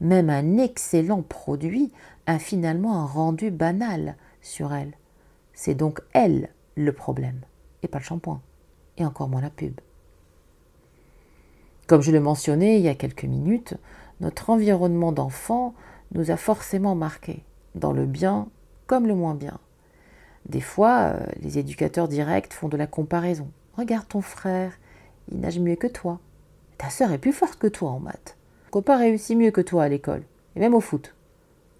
même 0.00 0.30
un 0.30 0.56
excellent 0.58 1.22
produit 1.22 1.92
a 2.26 2.38
finalement 2.38 3.00
un 3.00 3.06
rendu 3.06 3.50
banal 3.50 4.16
sur 4.40 4.72
elle. 4.72 4.94
C'est 5.52 5.74
donc 5.74 6.00
elle 6.12 6.50
le 6.76 6.92
problème, 6.92 7.40
et 7.82 7.88
pas 7.88 7.98
le 7.98 8.04
shampoing, 8.04 8.40
et 8.96 9.04
encore 9.04 9.28
moins 9.28 9.42
la 9.42 9.50
pub. 9.50 9.80
Comme 11.86 12.02
je 12.02 12.12
le 12.12 12.20
mentionnais 12.20 12.78
il 12.78 12.82
y 12.82 12.88
a 12.88 12.94
quelques 12.94 13.24
minutes, 13.24 13.74
notre 14.20 14.50
environnement 14.50 15.12
d'enfant 15.12 15.74
nous 16.12 16.30
a 16.30 16.36
forcément 16.36 16.94
marqués, 16.94 17.44
dans 17.74 17.92
le 17.92 18.06
bien 18.06 18.48
comme 18.86 19.06
le 19.06 19.14
moins 19.14 19.34
bien. 19.34 19.58
Des 20.46 20.60
fois, 20.60 21.12
euh, 21.14 21.26
les 21.40 21.58
éducateurs 21.58 22.08
directs 22.08 22.52
font 22.52 22.68
de 22.68 22.76
la 22.76 22.86
comparaison. 22.86 23.50
Regarde 23.76 24.08
ton 24.08 24.20
frère, 24.20 24.72
il 25.30 25.40
nage 25.40 25.60
mieux 25.60 25.76
que 25.76 25.86
toi. 25.86 26.18
Ta 26.78 26.90
sœur 26.90 27.12
est 27.12 27.18
plus 27.18 27.32
forte 27.32 27.58
que 27.58 27.66
toi 27.66 27.90
en 27.90 28.00
maths. 28.00 28.36
Ton 28.70 28.78
copain 28.78 28.98
réussit 28.98 29.36
mieux 29.36 29.50
que 29.50 29.60
toi 29.60 29.82
à 29.82 29.88
l'école, 29.88 30.22
et 30.54 30.60
même 30.60 30.74
au 30.74 30.80
foot. 30.80 31.16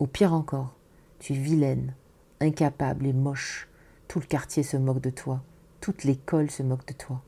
Ou 0.00 0.09
pire 0.09 0.35
encore, 0.35 0.74
tu 1.20 1.35
es 1.35 1.37
vilaine, 1.37 1.94
incapable 2.40 3.07
et 3.07 3.12
moche. 3.12 3.68
Tout 4.09 4.18
le 4.18 4.26
quartier 4.26 4.64
se 4.64 4.76
moque 4.76 5.00
de 5.00 5.11
toi, 5.11 5.40
toute 5.81 6.03
l'école 6.03 6.50
se 6.50 6.64
moque 6.64 6.85
de 6.88 6.94
toi. 6.94 7.22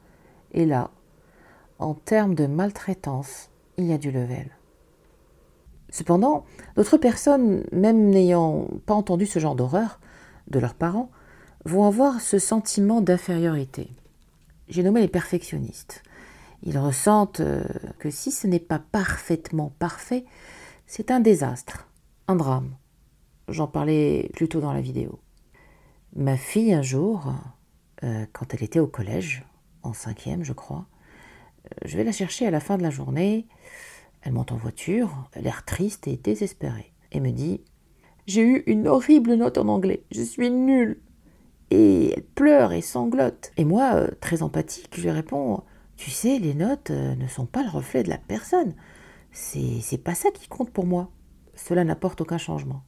Et 0.51 0.67
là, 0.67 0.91
en 1.79 1.95
termes 1.95 2.35
de 2.35 2.47
maltraitance, 2.47 3.51
il 3.77 3.85
y 3.85 3.93
a 3.93 3.99
du 3.99 4.11
level. 4.11 4.51
Cependant, 5.91 6.45
d'autres 6.75 6.99
personnes, 6.99 7.63
même 7.71 8.11
n'ayant 8.11 8.67
pas 8.85 8.95
entendu 8.95 9.27
ce 9.27 9.39
genre 9.39 9.55
d'horreur 9.55 10.01
de 10.49 10.59
leurs 10.59 10.75
parents, 10.75 11.13
vont 11.65 11.85
avoir 11.85 12.21
ce 12.21 12.41
sentiment 12.41 13.01
d'infériorité. 13.01 13.93
J'ai 14.67 14.83
nommé 14.83 15.03
les 15.03 15.07
perfectionnistes. 15.07 16.03
Ils 16.63 16.79
ressentent 16.79 17.41
euh, 17.41 17.65
que 17.99 18.11
si 18.11 18.31
ce 18.31 18.47
n'est 18.47 18.61
pas 18.61 18.79
parfaitement 18.79 19.73
parfait, 19.79 20.25
c'est 20.87 21.11
un 21.11 21.21
désastre, 21.21 21.89
un 22.29 22.37
drame. 22.37 22.77
J'en 23.49 23.67
parlais 23.67 24.31
plus 24.35 24.49
tôt 24.49 24.61
dans 24.61 24.73
la 24.73 24.81
vidéo. 24.81 25.21
Ma 26.15 26.37
fille, 26.37 26.73
un 26.73 26.83
jour, 26.83 27.33
euh, 28.05 28.27
quand 28.33 28.55
elle 28.55 28.63
était 28.63 28.79
au 28.79 28.87
collège, 28.87 29.45
en 29.83 29.93
cinquième, 29.93 30.45
je 30.45 30.53
crois, 30.53 30.87
euh, 31.65 31.69
je 31.85 31.97
vais 31.97 32.05
la 32.05 32.13
chercher 32.13 32.47
à 32.47 32.51
la 32.51 32.61
fin 32.61 32.79
de 32.79 32.83
la 32.83 32.91
journée. 32.91 33.47
Elle 34.23 34.33
monte 34.33 34.53
en 34.53 34.57
voiture, 34.57 35.29
l'air 35.35 35.65
triste 35.65 36.07
et 36.07 36.17
désespérée, 36.17 36.93
et 37.11 37.19
me 37.19 37.33
dit 37.33 37.61
J'ai 38.29 38.43
eu 38.43 38.63
une 38.67 38.87
horrible 38.87 39.35
note 39.35 39.59
en 39.59 39.67
anglais, 39.67 40.05
je 40.13 40.23
suis 40.23 40.51
nulle. 40.51 41.01
Et 41.71 42.13
elle 42.13 42.23
pleure 42.23 42.73
et 42.73 42.83
sanglote. 42.83 43.51
Et 43.57 43.65
moi, 43.65 44.07
très 44.21 44.43
empathique, 44.43 44.95
je 44.95 45.03
lui 45.03 45.11
réponds 45.11 45.65
Tu 46.03 46.11
sais, 46.11 46.41
les 46.41 46.55
notes 46.55 46.91
euh, 46.91 47.15
ne 47.15 47.29
sont 47.29 47.47
pas 47.47 47.63
le 47.63 47.69
reflet 47.69 48.03
de 48.03 48.09
la 48.09 48.19
personne. 48.19 48.75
C'est 49.31 50.03
pas 50.03 50.17
ça 50.17 50.33
qui 50.33 50.49
compte 50.49 50.73
pour 50.73 50.85
moi. 50.85 51.13
Cela 51.55 51.85
n'apporte 51.85 52.21
aucun 52.21 52.39
changement. 52.39 52.83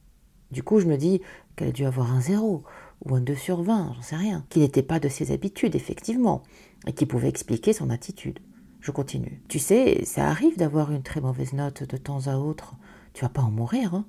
Du 0.51 0.63
coup, 0.63 0.81
je 0.81 0.85
me 0.85 0.97
dis 0.97 1.21
qu'elle 1.55 1.69
a 1.69 1.71
dû 1.71 1.85
avoir 1.85 2.11
un 2.11 2.19
zéro 2.19 2.65
ou 3.05 3.15
un 3.15 3.21
2 3.21 3.33
sur 3.33 3.61
20, 3.61 3.93
j'en 3.95 4.01
sais 4.01 4.17
rien. 4.17 4.45
Qui 4.49 4.59
n'était 4.59 4.83
pas 4.83 4.99
de 4.99 5.07
ses 5.07 5.31
habitudes, 5.31 5.75
effectivement, 5.77 6.43
et 6.87 6.91
qui 6.91 7.05
pouvait 7.05 7.29
expliquer 7.29 7.71
son 7.71 7.89
attitude. 7.89 8.39
Je 8.81 8.91
continue. 8.91 9.41
Tu 9.47 9.59
sais, 9.59 10.03
ça 10.03 10.27
arrive 10.27 10.57
d'avoir 10.57 10.91
une 10.91 11.01
très 11.01 11.21
mauvaise 11.21 11.53
note 11.53 11.83
de 11.83 11.95
temps 11.95 12.27
à 12.27 12.35
autre. 12.35 12.75
Tu 13.13 13.21
vas 13.21 13.29
pas 13.29 13.43
en 13.43 13.49
mourir, 13.49 13.95
hein 13.95 14.05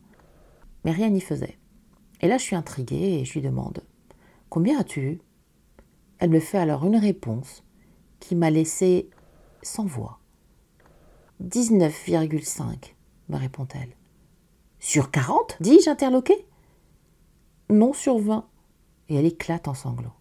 Mais 0.85 0.91
rien 0.91 1.11
n'y 1.11 1.21
faisait. 1.21 1.59
Et 2.23 2.27
là, 2.27 2.39
je 2.39 2.43
suis 2.43 2.57
intriguée 2.57 3.21
et 3.21 3.25
je 3.25 3.35
lui 3.35 3.41
demande 3.41 3.85
Combien 4.49 4.81
as-tu? 4.81 5.01
Eu 5.01 5.21
Elle 6.19 6.31
me 6.31 6.41
fait 6.41 6.59
alors 6.59 6.85
une 6.85 6.97
réponse 6.97 7.63
qui 8.21 8.35
m'a 8.35 8.51
laissé 8.51 9.09
sans 9.63 9.85
voix. 9.85 10.19
19,5, 11.43 12.95
me 13.29 13.37
répond-elle. 13.37 13.95
Sur 14.79 15.11
40 15.11 15.57
dis-je 15.61 15.91
interloqué. 15.91 16.47
Non, 17.69 17.93
sur 17.93 18.19
20. 18.19 18.47
Et 19.09 19.17
elle 19.17 19.27
éclate 19.27 19.69
en 19.69 19.75
sanglots. 19.75 20.13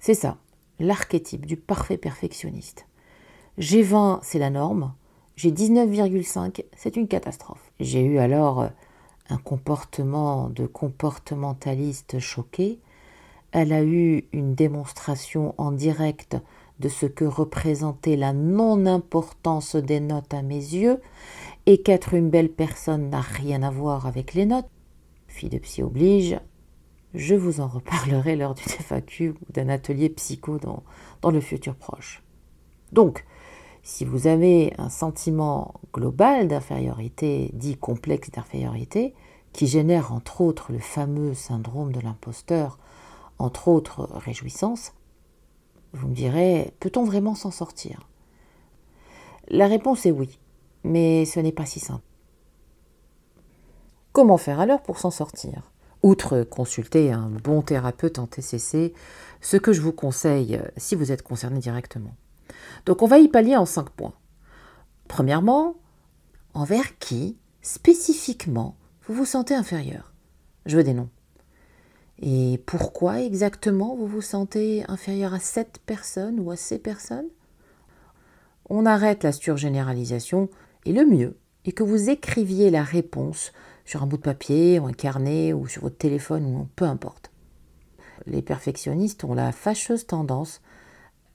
C'est 0.00 0.14
ça, 0.14 0.38
l'archétype 0.80 1.46
du 1.46 1.56
parfait 1.56 1.96
perfectionniste. 1.96 2.86
J'ai 3.58 3.82
20, 3.82 4.20
c'est 4.22 4.38
la 4.38 4.50
norme. 4.50 4.94
J'ai 5.36 5.52
19,5, 5.52 6.64
c'est 6.76 6.96
une 6.96 7.08
catastrophe. 7.08 7.72
J'ai 7.80 8.02
eu 8.02 8.18
alors 8.18 8.68
un 9.28 9.38
comportement 9.38 10.48
de 10.50 10.66
comportementaliste 10.66 12.18
choqué. 12.18 12.80
Elle 13.52 13.72
a 13.72 13.84
eu 13.84 14.24
une 14.32 14.54
démonstration 14.54 15.54
en 15.58 15.72
direct 15.72 16.36
de 16.80 16.88
ce 16.88 17.06
que 17.06 17.24
représentait 17.24 18.16
la 18.16 18.32
non-importance 18.32 19.76
des 19.76 20.00
notes 20.00 20.34
à 20.34 20.42
mes 20.42 20.56
yeux 20.56 21.00
et 21.66 21.82
qu'être 21.82 22.14
une 22.14 22.30
belle 22.30 22.50
personne 22.50 23.10
n'a 23.10 23.20
rien 23.20 23.62
à 23.62 23.70
voir 23.70 24.06
avec 24.06 24.34
les 24.34 24.46
notes. 24.46 24.68
Fille 25.28 25.50
de 25.50 25.58
psy 25.58 25.82
oblige, 25.82 26.40
je 27.14 27.34
vous 27.34 27.60
en 27.60 27.68
reparlerai 27.68 28.36
lors 28.36 28.54
d'une 28.54 28.64
FAQ 28.64 29.30
ou 29.30 29.52
d'un 29.52 29.68
atelier 29.68 30.08
psycho 30.08 30.58
dans, 30.58 30.82
dans 31.20 31.30
le 31.30 31.40
futur 31.40 31.74
proche. 31.74 32.22
Donc, 32.90 33.24
si 33.82 34.04
vous 34.04 34.26
avez 34.26 34.72
un 34.78 34.88
sentiment 34.88 35.74
global 35.92 36.48
d'infériorité, 36.48 37.50
dit 37.52 37.76
complexe 37.76 38.30
d'infériorité, 38.30 39.14
qui 39.52 39.66
génère 39.66 40.12
entre 40.12 40.40
autres 40.40 40.72
le 40.72 40.78
fameux 40.78 41.34
syndrome 41.34 41.92
de 41.92 42.00
l'imposteur 42.00 42.78
entre 43.38 43.68
autres 43.68 44.08
réjouissances, 44.12 44.92
vous 45.92 46.08
me 46.08 46.14
direz, 46.14 46.74
peut-on 46.80 47.04
vraiment 47.04 47.34
s'en 47.34 47.50
sortir? 47.50 48.08
La 49.48 49.66
réponse 49.66 50.06
est 50.06 50.10
oui, 50.10 50.38
mais 50.84 51.24
ce 51.24 51.40
n'est 51.40 51.52
pas 51.52 51.66
si 51.66 51.80
simple. 51.80 52.04
Comment 54.12 54.38
faire 54.38 54.60
alors 54.60 54.82
pour 54.82 54.98
s'en 54.98 55.10
sortir? 55.10 55.72
Outre 56.02 56.42
consulter 56.42 57.12
un 57.12 57.28
bon 57.28 57.62
thérapeute 57.62 58.18
en 58.18 58.26
TCC, 58.26 58.92
ce 59.40 59.56
que 59.56 59.72
je 59.72 59.80
vous 59.80 59.92
conseille 59.92 60.60
si 60.76 60.94
vous 60.94 61.12
êtes 61.12 61.22
concerné 61.22 61.60
directement. 61.60 62.14
Donc 62.86 63.02
on 63.02 63.06
va 63.06 63.18
y 63.18 63.28
pallier 63.28 63.56
en 63.56 63.66
cinq 63.66 63.90
points. 63.90 64.14
Premièrement, 65.08 65.76
envers 66.54 66.98
qui 66.98 67.38
spécifiquement 67.60 68.76
vous 69.06 69.14
vous 69.14 69.24
sentez 69.24 69.54
inférieur? 69.54 70.12
Je 70.66 70.76
veux 70.76 70.84
des 70.84 70.94
noms. 70.94 71.10
Et 72.20 72.62
pourquoi 72.66 73.20
exactement 73.22 73.96
vous 73.96 74.06
vous 74.06 74.20
sentez 74.20 74.84
inférieur 74.88 75.34
à 75.34 75.40
cette 75.40 75.78
personne 75.86 76.38
ou 76.40 76.50
à 76.50 76.56
ces 76.56 76.78
personnes? 76.78 77.28
On 78.68 78.86
arrête 78.86 79.24
la 79.24 79.32
surgénéralisation 79.32 80.48
et 80.84 80.92
le 80.92 81.04
mieux 81.04 81.36
est 81.64 81.72
que 81.72 81.82
vous 81.82 82.10
écriviez 82.10 82.70
la 82.70 82.82
réponse 82.82 83.52
sur 83.84 84.02
un 84.02 84.06
bout 84.06 84.16
de 84.16 84.22
papier 84.22 84.78
ou 84.78 84.86
un 84.86 84.92
carnet 84.92 85.52
ou 85.52 85.66
sur 85.66 85.82
votre 85.82 85.98
téléphone 85.98 86.46
ou 86.46 86.68
peu 86.76 86.84
importe. 86.84 87.30
Les 88.26 88.42
perfectionnistes 88.42 89.24
ont 89.24 89.34
la 89.34 89.52
fâcheuse 89.52 90.06
tendance 90.06 90.60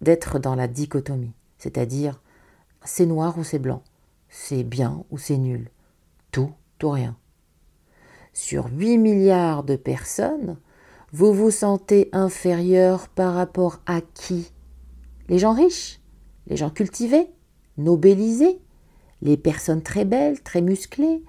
d'être 0.02 0.40
dans 0.40 0.56
la 0.56 0.68
dichotomie, 0.68 1.34
c'est-à-dire 1.58 2.22
c'est 2.84 3.06
noir 3.06 3.38
ou 3.38 3.44
c'est 3.44 3.60
blanc, 3.60 3.84
c'est 4.30 4.63
bien 4.63 5.04
ou 5.10 5.18
c'est 5.18 5.38
nul, 5.38 5.70
tout 6.32 6.54
ou 6.84 6.90
rien. 6.90 7.18
Sur 8.32 8.68
8 8.68 9.00
milliards 9.00 9.63
de 9.63 9.76
personnes, 9.76 10.58
vous 11.13 11.34
vous 11.34 11.52
sentez 11.52 12.10
inférieur 12.12 13.08
par 13.08 13.34
rapport 13.34 13.80
à 13.86 14.02
qui? 14.02 14.52
Les 15.30 15.39
gens 15.39 15.54
riches 15.54 16.02
Les 16.48 16.58
gens 16.58 16.70
cultivés 16.70 17.30
Nobélisés 17.78 18.60
Les 19.22 19.38
personnes 19.38 19.82
très 19.82 20.04
belles, 20.04 20.41
très 20.41 20.62
musclées 20.62 21.24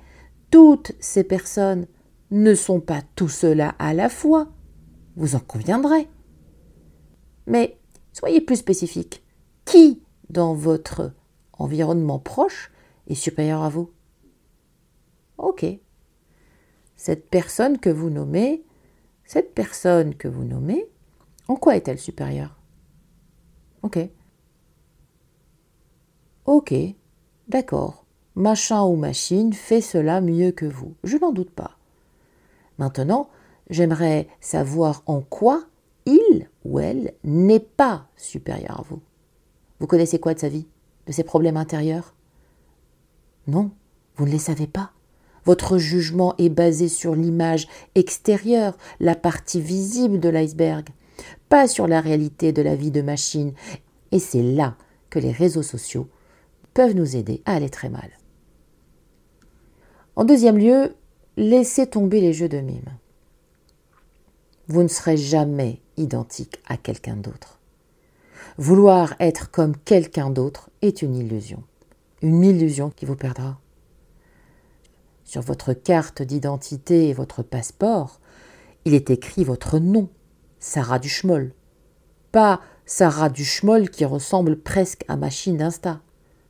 Toutes 0.50 0.92
ces 0.98 1.22
personnes 1.22 1.86
ne 2.30 2.54
sont 2.54 2.80
pas 2.80 3.02
tout 3.16 3.28
cela 3.28 3.74
à 3.78 3.94
la 3.94 4.08
fois. 4.08 4.48
Vous 5.16 5.34
en 5.34 5.40
conviendrez. 5.40 6.08
Mais 7.46 7.78
soyez 8.12 8.40
plus 8.40 8.56
spécifique. 8.56 9.24
Qui 9.64 10.02
dans 10.28 10.54
votre 10.54 11.12
environnement 11.52 12.18
proche 12.18 12.70
est 13.06 13.14
supérieur 13.14 13.62
à 13.62 13.68
vous? 13.68 13.90
Ok. 15.38 15.64
Cette 16.96 17.30
personne 17.30 17.78
que 17.78 17.88
vous 17.88 18.10
nommez 18.10 18.64
cette 19.28 19.54
personne 19.54 20.14
que 20.14 20.26
vous 20.26 20.42
nommez, 20.42 20.88
en 21.48 21.56
quoi 21.56 21.76
est-elle 21.76 21.98
supérieure? 21.98 22.56
Ok. 23.82 23.98
Ok, 26.46 26.74
d'accord. 27.46 28.06
Machin 28.34 28.82
ou 28.84 28.96
machine 28.96 29.52
fait 29.52 29.82
cela 29.82 30.22
mieux 30.22 30.50
que 30.50 30.64
vous. 30.64 30.94
Je 31.04 31.18
n'en 31.18 31.30
doute 31.30 31.50
pas. 31.50 31.76
Maintenant, 32.78 33.28
j'aimerais 33.68 34.28
savoir 34.40 35.02
en 35.04 35.20
quoi 35.20 35.64
il 36.06 36.48
ou 36.64 36.78
elle 36.78 37.12
n'est 37.22 37.60
pas 37.60 38.08
supérieur 38.16 38.80
à 38.80 38.82
vous. 38.82 39.02
Vous 39.78 39.86
connaissez 39.86 40.18
quoi 40.18 40.32
de 40.32 40.38
sa 40.38 40.48
vie? 40.48 40.66
De 41.06 41.12
ses 41.12 41.24
problèmes 41.24 41.58
intérieurs? 41.58 42.14
Non, 43.46 43.72
vous 44.16 44.24
ne 44.24 44.30
les 44.30 44.38
savez 44.38 44.66
pas? 44.66 44.92
Votre 45.48 45.78
jugement 45.78 46.34
est 46.36 46.50
basé 46.50 46.88
sur 46.88 47.14
l'image 47.14 47.68
extérieure, 47.94 48.76
la 49.00 49.14
partie 49.14 49.62
visible 49.62 50.20
de 50.20 50.28
l'iceberg, 50.28 50.90
pas 51.48 51.66
sur 51.66 51.86
la 51.86 52.02
réalité 52.02 52.52
de 52.52 52.60
la 52.60 52.74
vie 52.74 52.90
de 52.90 53.00
machine. 53.00 53.54
Et 54.12 54.18
c'est 54.18 54.42
là 54.42 54.76
que 55.08 55.18
les 55.18 55.32
réseaux 55.32 55.62
sociaux 55.62 56.06
peuvent 56.74 56.94
nous 56.94 57.16
aider 57.16 57.40
à 57.46 57.54
aller 57.54 57.70
très 57.70 57.88
mal. 57.88 58.10
En 60.16 60.26
deuxième 60.26 60.58
lieu, 60.58 60.94
laissez 61.38 61.86
tomber 61.86 62.20
les 62.20 62.34
jeux 62.34 62.50
de 62.50 62.60
mime. 62.60 62.98
Vous 64.66 64.82
ne 64.82 64.88
serez 64.88 65.16
jamais 65.16 65.80
identique 65.96 66.60
à 66.68 66.76
quelqu'un 66.76 67.16
d'autre. 67.16 67.58
Vouloir 68.58 69.14
être 69.18 69.50
comme 69.50 69.78
quelqu'un 69.78 70.28
d'autre 70.28 70.68
est 70.82 71.00
une 71.00 71.16
illusion. 71.16 71.62
Une 72.20 72.44
illusion 72.44 72.90
qui 72.90 73.06
vous 73.06 73.16
perdra 73.16 73.58
sur 75.28 75.42
votre 75.42 75.74
carte 75.74 76.22
d'identité 76.22 77.10
et 77.10 77.12
votre 77.12 77.42
passeport, 77.42 78.18
il 78.86 78.94
est 78.94 79.10
écrit 79.10 79.44
votre 79.44 79.78
nom, 79.78 80.08
Sarah 80.58 80.98
Duchemol. 80.98 81.52
Pas 82.32 82.62
Sarah 82.86 83.28
Duchemol 83.28 83.90
qui 83.90 84.06
ressemble 84.06 84.58
presque 84.58 85.04
à 85.06 85.18
machine 85.18 85.58
d'Insta. 85.58 86.00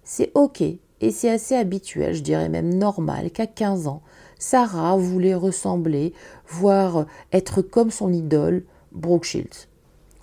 C'est 0.04 0.30
ok 0.36 0.62
et 0.62 1.10
c'est 1.10 1.28
assez 1.28 1.56
habituel, 1.56 2.14
je 2.14 2.22
dirais 2.22 2.48
même 2.48 2.72
normal, 2.72 3.32
qu'à 3.32 3.48
15 3.48 3.88
ans, 3.88 4.02
Sarah 4.38 4.96
voulait 4.96 5.34
ressembler, 5.34 6.14
voire 6.46 7.06
être 7.32 7.62
comme 7.62 7.90
son 7.90 8.12
idole, 8.12 8.64
Brooke 8.92 9.24
Shields, 9.24 9.66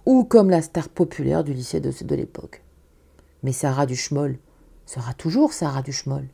ou 0.06 0.24
comme 0.24 0.50
la 0.50 0.62
star 0.62 0.88
populaire 0.88 1.44
du 1.44 1.54
lycée 1.54 1.82
de, 1.82 2.16
l'époque. 2.16 2.64
Mais 3.44 3.52
Sarah 3.52 3.86
Duchemol 3.86 4.38
sera 4.86 5.14
toujours 5.14 5.52
Sarah 5.52 5.82
Duchemol 5.82 6.30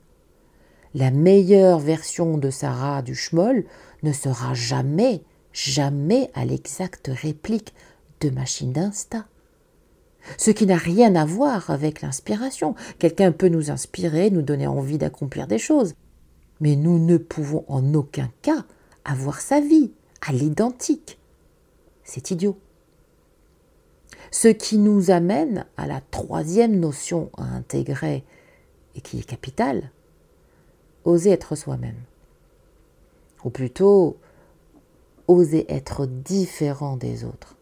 la 0.93 1.11
meilleure 1.11 1.79
version 1.79 2.37
de 2.37 2.49
Sarah 2.49 3.01
du 3.01 3.15
Schmoll 3.15 3.65
ne 4.03 4.11
sera 4.11 4.53
jamais, 4.53 5.23
jamais 5.53 6.29
à 6.33 6.45
l'exacte 6.45 7.09
réplique 7.13 7.73
de 8.19 8.29
machine 8.29 8.73
d'insta. 8.73 9.25
Ce 10.37 10.51
qui 10.51 10.65
n'a 10.65 10.77
rien 10.77 11.15
à 11.15 11.25
voir 11.25 11.69
avec 11.69 12.01
l'inspiration. 12.01 12.75
Quelqu'un 12.99 13.31
peut 13.31 13.47
nous 13.47 13.71
inspirer, 13.71 14.29
nous 14.29 14.43
donner 14.43 14.67
envie 14.67 14.97
d'accomplir 14.97 15.47
des 15.47 15.57
choses. 15.57 15.95
Mais 16.59 16.75
nous 16.75 16.99
ne 16.99 17.17
pouvons 17.17 17.65
en 17.67 17.93
aucun 17.95 18.29
cas 18.41 18.65
avoir 19.03 19.41
sa 19.41 19.59
vie 19.59 19.91
à 20.25 20.31
l'identique. 20.31 21.17
C'est 22.03 22.29
idiot. 22.31 22.57
Ce 24.29 24.47
qui 24.47 24.77
nous 24.77 25.09
amène 25.09 25.65
à 25.77 25.87
la 25.87 26.01
troisième 26.11 26.79
notion 26.79 27.31
à 27.37 27.43
intégrer 27.43 28.23
et 28.95 29.01
qui 29.01 29.19
est 29.19 29.23
capitale, 29.23 29.91
oser 31.05 31.31
être 31.31 31.55
soi-même. 31.55 31.97
Ou 33.43 33.49
plutôt, 33.49 34.17
oser 35.27 35.65
être 35.71 36.05
différent 36.05 36.97
des 36.97 37.23
autres, 37.23 37.55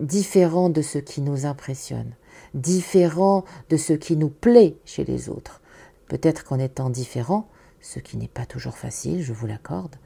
différent 0.00 0.68
de 0.68 0.82
ce 0.82 0.98
qui 0.98 1.20
nous 1.20 1.46
impressionne, 1.46 2.14
différent 2.54 3.44
de 3.70 3.76
ce 3.76 3.92
qui 3.92 4.16
nous 4.16 4.30
plaît 4.30 4.76
chez 4.84 5.04
les 5.04 5.28
autres. 5.28 5.60
Peut-être 6.08 6.44
qu'en 6.44 6.58
étant 6.58 6.90
différent, 6.90 7.48
ce 7.80 8.00
qui 8.00 8.16
n'est 8.16 8.28
pas 8.28 8.46
toujours 8.46 8.76
facile, 8.76 9.22
je 9.22 9.32
vous 9.32 9.46
l'accorde, 9.46 9.96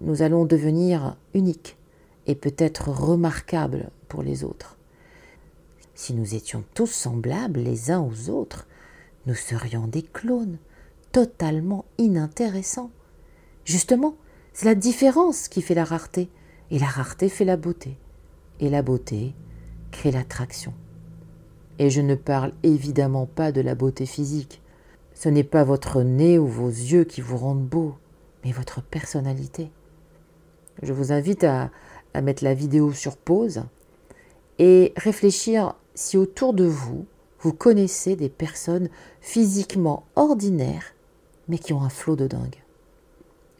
nous 0.00 0.22
allons 0.22 0.44
devenir 0.44 1.16
uniques 1.34 1.76
et 2.26 2.34
peut-être 2.34 2.88
remarquables 2.88 3.90
pour 4.08 4.22
les 4.22 4.44
autres. 4.44 4.76
Si 5.94 6.14
nous 6.14 6.34
étions 6.34 6.64
tous 6.74 6.90
semblables 6.90 7.60
les 7.60 7.90
uns 7.90 8.00
aux 8.00 8.30
autres, 8.30 8.66
nous 9.26 9.34
serions 9.34 9.86
des 9.86 10.02
clones, 10.02 10.58
totalement 11.12 11.84
inintéressant. 11.98 12.90
Justement, 13.64 14.16
c'est 14.52 14.66
la 14.66 14.74
différence 14.74 15.48
qui 15.48 15.62
fait 15.62 15.74
la 15.74 15.84
rareté, 15.84 16.28
et 16.70 16.78
la 16.78 16.86
rareté 16.86 17.28
fait 17.28 17.44
la 17.44 17.56
beauté, 17.56 17.96
et 18.60 18.70
la 18.70 18.82
beauté 18.82 19.34
crée 19.90 20.10
l'attraction. 20.10 20.72
Et 21.78 21.90
je 21.90 22.00
ne 22.00 22.14
parle 22.14 22.52
évidemment 22.62 23.26
pas 23.26 23.52
de 23.52 23.60
la 23.60 23.74
beauté 23.74 24.06
physique. 24.06 24.62
Ce 25.14 25.28
n'est 25.28 25.44
pas 25.44 25.64
votre 25.64 26.02
nez 26.02 26.38
ou 26.38 26.46
vos 26.46 26.68
yeux 26.68 27.04
qui 27.04 27.20
vous 27.20 27.36
rendent 27.36 27.66
beau, 27.66 27.94
mais 28.44 28.52
votre 28.52 28.82
personnalité. 28.82 29.70
Je 30.82 30.92
vous 30.92 31.12
invite 31.12 31.44
à, 31.44 31.70
mettre 32.22 32.44
la 32.44 32.54
vidéo 32.54 32.92
sur 32.92 33.16
pause 33.16 33.62
et 34.58 34.92
réfléchir 34.96 35.74
si 35.94 36.16
autour 36.16 36.52
de 36.52 36.64
vous, 36.64 37.06
vous 37.40 37.52
connaissez 37.52 38.16
des 38.16 38.28
personnes 38.28 38.88
physiquement 39.20 40.04
ordinaires 40.14 40.94
mais 41.52 41.58
qui 41.58 41.74
ont 41.74 41.82
un 41.82 41.90
flot 41.90 42.16
de 42.16 42.26
dingue. 42.26 42.62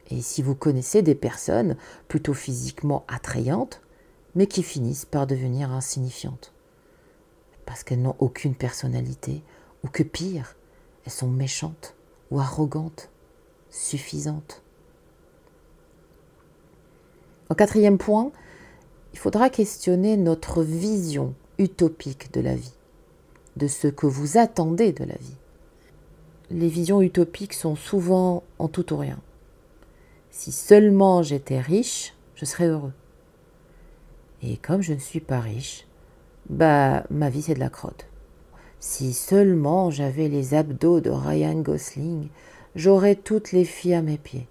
Et 0.08 0.22
si 0.22 0.40
vous 0.40 0.54
connaissez 0.54 1.02
des 1.02 1.14
personnes 1.14 1.76
plutôt 2.08 2.32
physiquement 2.32 3.04
attrayantes, 3.06 3.82
mais 4.34 4.46
qui 4.46 4.62
finissent 4.62 5.04
par 5.04 5.26
devenir 5.26 5.70
insignifiantes, 5.70 6.54
parce 7.66 7.84
qu'elles 7.84 8.00
n'ont 8.00 8.16
aucune 8.18 8.54
personnalité, 8.54 9.42
ou 9.84 9.88
que 9.88 10.02
pire, 10.02 10.56
elles 11.04 11.12
sont 11.12 11.28
méchantes 11.28 11.94
ou 12.30 12.40
arrogantes, 12.40 13.10
suffisantes. 13.68 14.62
En 17.50 17.54
quatrième 17.54 17.98
point, 17.98 18.32
il 19.12 19.18
faudra 19.18 19.50
questionner 19.50 20.16
notre 20.16 20.62
vision 20.62 21.34
utopique 21.58 22.32
de 22.32 22.40
la 22.40 22.56
vie, 22.56 22.72
de 23.56 23.68
ce 23.68 23.88
que 23.88 24.06
vous 24.06 24.38
attendez 24.38 24.92
de 24.92 25.04
la 25.04 25.16
vie 25.16 25.36
les 26.52 26.68
visions 26.68 27.02
utopiques 27.02 27.54
sont 27.54 27.76
souvent 27.76 28.44
en 28.58 28.68
tout 28.68 28.92
ou 28.92 28.96
rien. 28.96 29.18
Si 30.30 30.52
seulement 30.52 31.22
j'étais 31.22 31.60
riche, 31.60 32.14
je 32.36 32.44
serais 32.44 32.66
heureux. 32.66 32.92
Et 34.42 34.56
comme 34.58 34.82
je 34.82 34.92
ne 34.92 34.98
suis 34.98 35.20
pas 35.20 35.40
riche, 35.40 35.86
bah 36.48 37.04
ma 37.10 37.30
vie 37.30 37.42
c'est 37.42 37.54
de 37.54 37.60
la 37.60 37.70
crotte. 37.70 38.06
Si 38.80 39.12
seulement 39.12 39.90
j'avais 39.90 40.28
les 40.28 40.54
abdos 40.54 41.00
de 41.00 41.10
Ryan 41.10 41.60
Gosling, 41.60 42.28
j'aurais 42.74 43.14
toutes 43.14 43.52
les 43.52 43.64
filles 43.64 43.94
à 43.94 44.02
mes 44.02 44.18
pieds. 44.18 44.48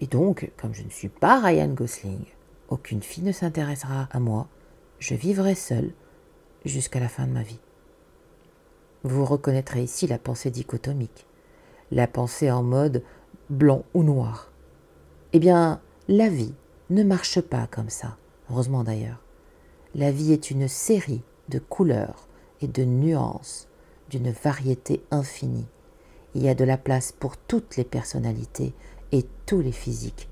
Et 0.00 0.06
donc, 0.06 0.50
comme 0.56 0.74
je 0.74 0.82
ne 0.82 0.90
suis 0.90 1.08
pas 1.08 1.40
Ryan 1.40 1.68
Gosling, 1.68 2.24
aucune 2.68 3.02
fille 3.02 3.24
ne 3.24 3.32
s'intéressera 3.32 4.08
à 4.12 4.20
moi, 4.20 4.48
je 4.98 5.14
vivrai 5.14 5.54
seul 5.54 5.90
jusqu'à 6.64 7.00
la 7.00 7.08
fin 7.08 7.26
de 7.26 7.32
ma 7.32 7.42
vie. 7.42 7.58
Vous 9.02 9.24
reconnaîtrez 9.24 9.82
ici 9.82 10.06
la 10.06 10.18
pensée 10.18 10.50
dichotomique, 10.50 11.26
la 11.90 12.06
pensée 12.06 12.50
en 12.50 12.62
mode 12.62 13.02
blanc 13.48 13.84
ou 13.94 14.02
noir. 14.02 14.52
Eh 15.32 15.38
bien, 15.38 15.80
la 16.08 16.28
vie 16.28 16.54
ne 16.90 17.02
marche 17.02 17.40
pas 17.40 17.66
comme 17.68 17.88
ça, 17.88 18.16
heureusement 18.50 18.84
d'ailleurs. 18.84 19.22
La 19.94 20.10
vie 20.12 20.32
est 20.32 20.50
une 20.50 20.68
série 20.68 21.22
de 21.48 21.58
couleurs 21.58 22.28
et 22.60 22.68
de 22.68 22.84
nuances 22.84 23.68
d'une 24.10 24.30
variété 24.30 25.02
infinie. 25.10 25.66
Il 26.34 26.42
y 26.42 26.48
a 26.48 26.54
de 26.54 26.64
la 26.64 26.76
place 26.76 27.10
pour 27.12 27.36
toutes 27.36 27.76
les 27.76 27.84
personnalités 27.84 28.74
et 29.12 29.24
tous 29.46 29.60
les 29.60 29.72
physiques. 29.72 30.28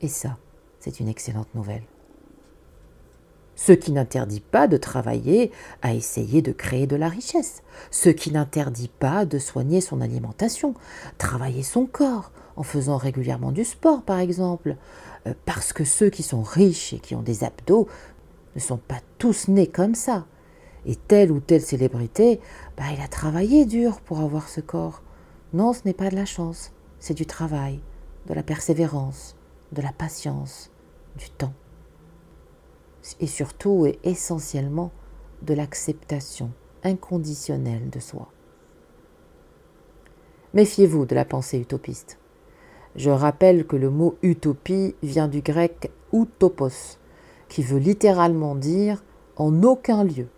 Et 0.00 0.08
ça, 0.08 0.38
c'est 0.80 1.00
une 1.00 1.08
excellente 1.08 1.54
nouvelle. 1.54 1.84
Ce 3.64 3.70
qui 3.70 3.92
n'interdit 3.92 4.40
pas 4.40 4.66
de 4.66 4.76
travailler 4.76 5.52
à 5.82 5.94
essayer 5.94 6.42
de 6.42 6.50
créer 6.50 6.88
de 6.88 6.96
la 6.96 7.08
richesse. 7.08 7.62
Ce 7.92 8.08
qui 8.08 8.32
n'interdit 8.32 8.88
pas 8.88 9.24
de 9.24 9.38
soigner 9.38 9.80
son 9.80 10.00
alimentation, 10.00 10.74
travailler 11.16 11.62
son 11.62 11.86
corps, 11.86 12.32
en 12.56 12.64
faisant 12.64 12.96
régulièrement 12.96 13.52
du 13.52 13.64
sport 13.64 14.02
par 14.02 14.18
exemple. 14.18 14.74
Euh, 15.28 15.34
parce 15.44 15.72
que 15.72 15.84
ceux 15.84 16.10
qui 16.10 16.24
sont 16.24 16.42
riches 16.42 16.92
et 16.92 16.98
qui 16.98 17.14
ont 17.14 17.22
des 17.22 17.44
abdos 17.44 17.86
ne 18.56 18.60
sont 18.60 18.78
pas 18.78 18.98
tous 19.18 19.46
nés 19.46 19.68
comme 19.68 19.94
ça. 19.94 20.26
Et 20.84 20.96
telle 20.96 21.30
ou 21.30 21.38
telle 21.38 21.62
célébrité, 21.62 22.40
bah, 22.76 22.86
il 22.92 23.00
a 23.00 23.06
travaillé 23.06 23.64
dur 23.64 24.00
pour 24.00 24.18
avoir 24.22 24.48
ce 24.48 24.60
corps. 24.60 25.02
Non, 25.52 25.72
ce 25.72 25.82
n'est 25.84 25.94
pas 25.94 26.10
de 26.10 26.16
la 26.16 26.26
chance, 26.26 26.72
c'est 26.98 27.14
du 27.14 27.26
travail, 27.26 27.78
de 28.26 28.34
la 28.34 28.42
persévérance, 28.42 29.36
de 29.70 29.82
la 29.82 29.92
patience, 29.92 30.72
du 31.16 31.30
temps. 31.30 31.54
Et 33.20 33.26
surtout 33.26 33.86
et 33.86 33.98
essentiellement 34.04 34.92
de 35.42 35.54
l'acceptation 35.54 36.50
inconditionnelle 36.84 37.90
de 37.90 38.00
soi. 38.00 38.28
Méfiez-vous 40.54 41.06
de 41.06 41.14
la 41.14 41.24
pensée 41.24 41.58
utopiste. 41.58 42.18
Je 42.94 43.10
rappelle 43.10 43.66
que 43.66 43.76
le 43.76 43.90
mot 43.90 44.16
utopie 44.22 44.94
vient 45.02 45.28
du 45.28 45.40
grec 45.40 45.90
utopos, 46.12 46.98
qui 47.48 47.62
veut 47.62 47.78
littéralement 47.78 48.54
dire 48.54 49.02
en 49.36 49.62
aucun 49.62 50.04
lieu. 50.04 50.28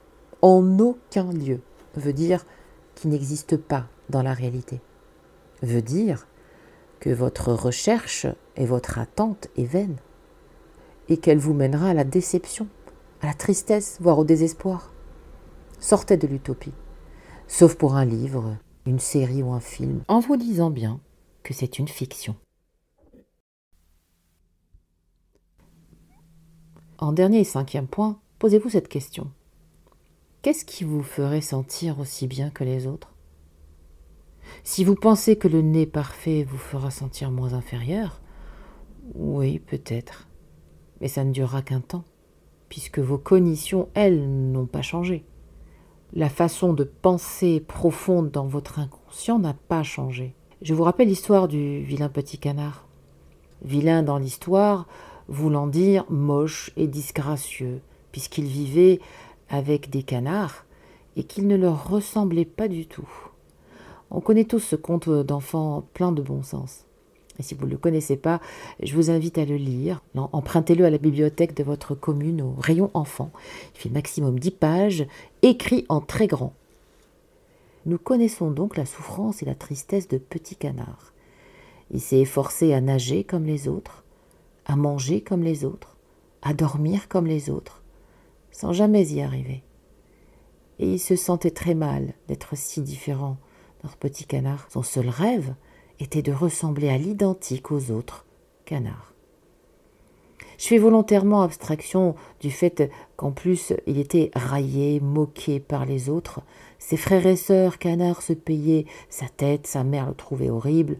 En 0.40 0.78
aucun 0.78 1.32
lieu 1.32 1.60
veut 1.96 2.12
dire 2.12 2.46
qui 2.94 3.08
n'existe 3.08 3.56
pas 3.56 3.86
dans 4.08 4.22
la 4.22 4.34
réalité. 4.34 4.80
Veut 5.62 5.82
dire 5.82 6.26
que 7.00 7.10
votre 7.10 7.52
recherche 7.52 8.26
et 8.56 8.66
votre 8.66 8.98
attente 8.98 9.48
est 9.56 9.64
vaine 9.64 9.96
et 11.08 11.16
qu'elle 11.16 11.38
vous 11.38 11.54
mènera 11.54 11.88
à 11.88 11.94
la 11.94 12.04
déception, 12.04 12.68
à 13.20 13.26
la 13.26 13.34
tristesse, 13.34 13.98
voire 14.00 14.18
au 14.18 14.24
désespoir. 14.24 14.92
Sortez 15.78 16.16
de 16.16 16.26
l'utopie, 16.26 16.74
sauf 17.46 17.74
pour 17.74 17.96
un 17.96 18.04
livre, 18.04 18.56
une 18.86 18.98
série 18.98 19.42
ou 19.42 19.52
un 19.52 19.60
film, 19.60 20.02
en 20.08 20.20
vous 20.20 20.36
disant 20.36 20.70
bien 20.70 21.00
que 21.42 21.54
c'est 21.54 21.78
une 21.78 21.88
fiction. 21.88 22.36
En 26.98 27.12
dernier 27.12 27.40
et 27.40 27.44
cinquième 27.44 27.86
point, 27.86 28.18
posez-vous 28.38 28.70
cette 28.70 28.88
question. 28.88 29.30
Qu'est-ce 30.42 30.64
qui 30.64 30.84
vous 30.84 31.02
ferait 31.02 31.40
sentir 31.40 31.98
aussi 31.98 32.26
bien 32.26 32.50
que 32.50 32.64
les 32.64 32.86
autres? 32.86 33.14
Si 34.62 34.84
vous 34.84 34.94
pensez 34.94 35.36
que 35.36 35.48
le 35.48 35.62
nez 35.62 35.86
parfait 35.86 36.44
vous 36.44 36.58
fera 36.58 36.90
sentir 36.90 37.30
moins 37.30 37.54
inférieur, 37.54 38.20
oui, 39.14 39.58
peut-être. 39.58 40.28
Mais 41.00 41.08
ça 41.08 41.24
ne 41.24 41.32
durera 41.32 41.62
qu'un 41.62 41.80
temps, 41.80 42.04
puisque 42.68 42.98
vos 42.98 43.18
cognitions, 43.18 43.88
elles, 43.94 44.26
n'ont 44.52 44.66
pas 44.66 44.82
changé. 44.82 45.24
La 46.12 46.28
façon 46.28 46.72
de 46.72 46.84
penser 46.84 47.60
profonde 47.60 48.30
dans 48.30 48.46
votre 48.46 48.78
inconscient 48.78 49.38
n'a 49.38 49.54
pas 49.54 49.82
changé. 49.82 50.34
Je 50.62 50.72
vous 50.72 50.84
rappelle 50.84 51.08
l'histoire 51.08 51.48
du 51.48 51.82
vilain 51.82 52.08
petit 52.08 52.38
canard. 52.38 52.86
Vilain 53.62 54.02
dans 54.02 54.18
l'histoire, 54.18 54.86
voulant 55.28 55.66
dire 55.66 56.04
moche 56.10 56.70
et 56.76 56.86
disgracieux, 56.86 57.80
puisqu'il 58.12 58.44
vivait 58.44 59.00
avec 59.48 59.90
des 59.90 60.02
canards 60.02 60.64
et 61.16 61.24
qu'il 61.24 61.46
ne 61.48 61.56
leur 61.56 61.88
ressemblait 61.88 62.44
pas 62.44 62.68
du 62.68 62.86
tout. 62.86 63.08
On 64.10 64.20
connaît 64.20 64.44
tous 64.44 64.60
ce 64.60 64.76
conte 64.76 65.08
d'enfant 65.08 65.84
plein 65.94 66.12
de 66.12 66.22
bon 66.22 66.42
sens. 66.42 66.86
Et 67.38 67.42
si 67.42 67.54
vous 67.54 67.66
ne 67.66 67.70
le 67.70 67.76
connaissez 67.76 68.16
pas, 68.16 68.40
je 68.82 68.94
vous 68.94 69.10
invite 69.10 69.38
à 69.38 69.44
le 69.44 69.56
lire. 69.56 70.02
Empruntez-le 70.14 70.84
à 70.84 70.90
la 70.90 70.98
bibliothèque 70.98 71.56
de 71.56 71.64
votre 71.64 71.94
commune 71.94 72.42
au 72.42 72.54
rayon 72.58 72.90
enfant. 72.94 73.30
Il 73.74 73.80
fait 73.80 73.88
maximum 73.90 74.38
10 74.38 74.50
pages, 74.52 75.06
écrit 75.42 75.84
en 75.88 76.00
très 76.00 76.26
grand. 76.26 76.54
Nous 77.86 77.98
connaissons 77.98 78.50
donc 78.50 78.76
la 78.76 78.86
souffrance 78.86 79.42
et 79.42 79.46
la 79.46 79.54
tristesse 79.54 80.08
de 80.08 80.18
Petit 80.18 80.56
Canard. 80.56 81.12
Il 81.90 82.00
s'est 82.00 82.20
efforcé 82.20 82.72
à 82.72 82.80
nager 82.80 83.24
comme 83.24 83.44
les 83.44 83.68
autres, 83.68 84.04
à 84.64 84.76
manger 84.76 85.20
comme 85.20 85.42
les 85.42 85.64
autres, 85.64 85.96
à 86.40 86.54
dormir 86.54 87.08
comme 87.08 87.26
les 87.26 87.50
autres, 87.50 87.82
sans 88.52 88.72
jamais 88.72 89.06
y 89.08 89.20
arriver. 89.20 89.62
Et 90.78 90.94
il 90.94 90.98
se 90.98 91.14
sentait 91.14 91.50
très 91.50 91.74
mal 91.74 92.14
d'être 92.28 92.56
si 92.56 92.80
différent, 92.80 93.36
notre 93.82 93.96
petit 93.96 94.24
canard. 94.24 94.66
Son 94.70 94.82
seul 94.82 95.08
rêve 95.08 95.54
était 96.00 96.22
de 96.22 96.32
ressembler 96.32 96.88
à 96.88 96.98
l'identique 96.98 97.70
aux 97.70 97.90
autres 97.90 98.24
canards. 98.64 99.14
Je 100.58 100.66
fais 100.66 100.78
volontairement 100.78 101.42
abstraction 101.42 102.14
du 102.40 102.50
fait 102.50 102.90
qu'en 103.16 103.32
plus 103.32 103.72
il 103.86 103.98
était 103.98 104.30
raillé, 104.34 105.00
moqué 105.00 105.60
par 105.60 105.84
les 105.84 106.08
autres. 106.08 106.40
Ses 106.78 106.96
frères 106.96 107.26
et 107.26 107.36
sœurs 107.36 107.78
canards 107.78 108.22
se 108.22 108.32
payaient 108.32 108.86
sa 109.08 109.28
tête, 109.28 109.66
sa 109.66 109.84
mère 109.84 110.08
le 110.08 110.14
trouvait 110.14 110.50
horrible. 110.50 110.96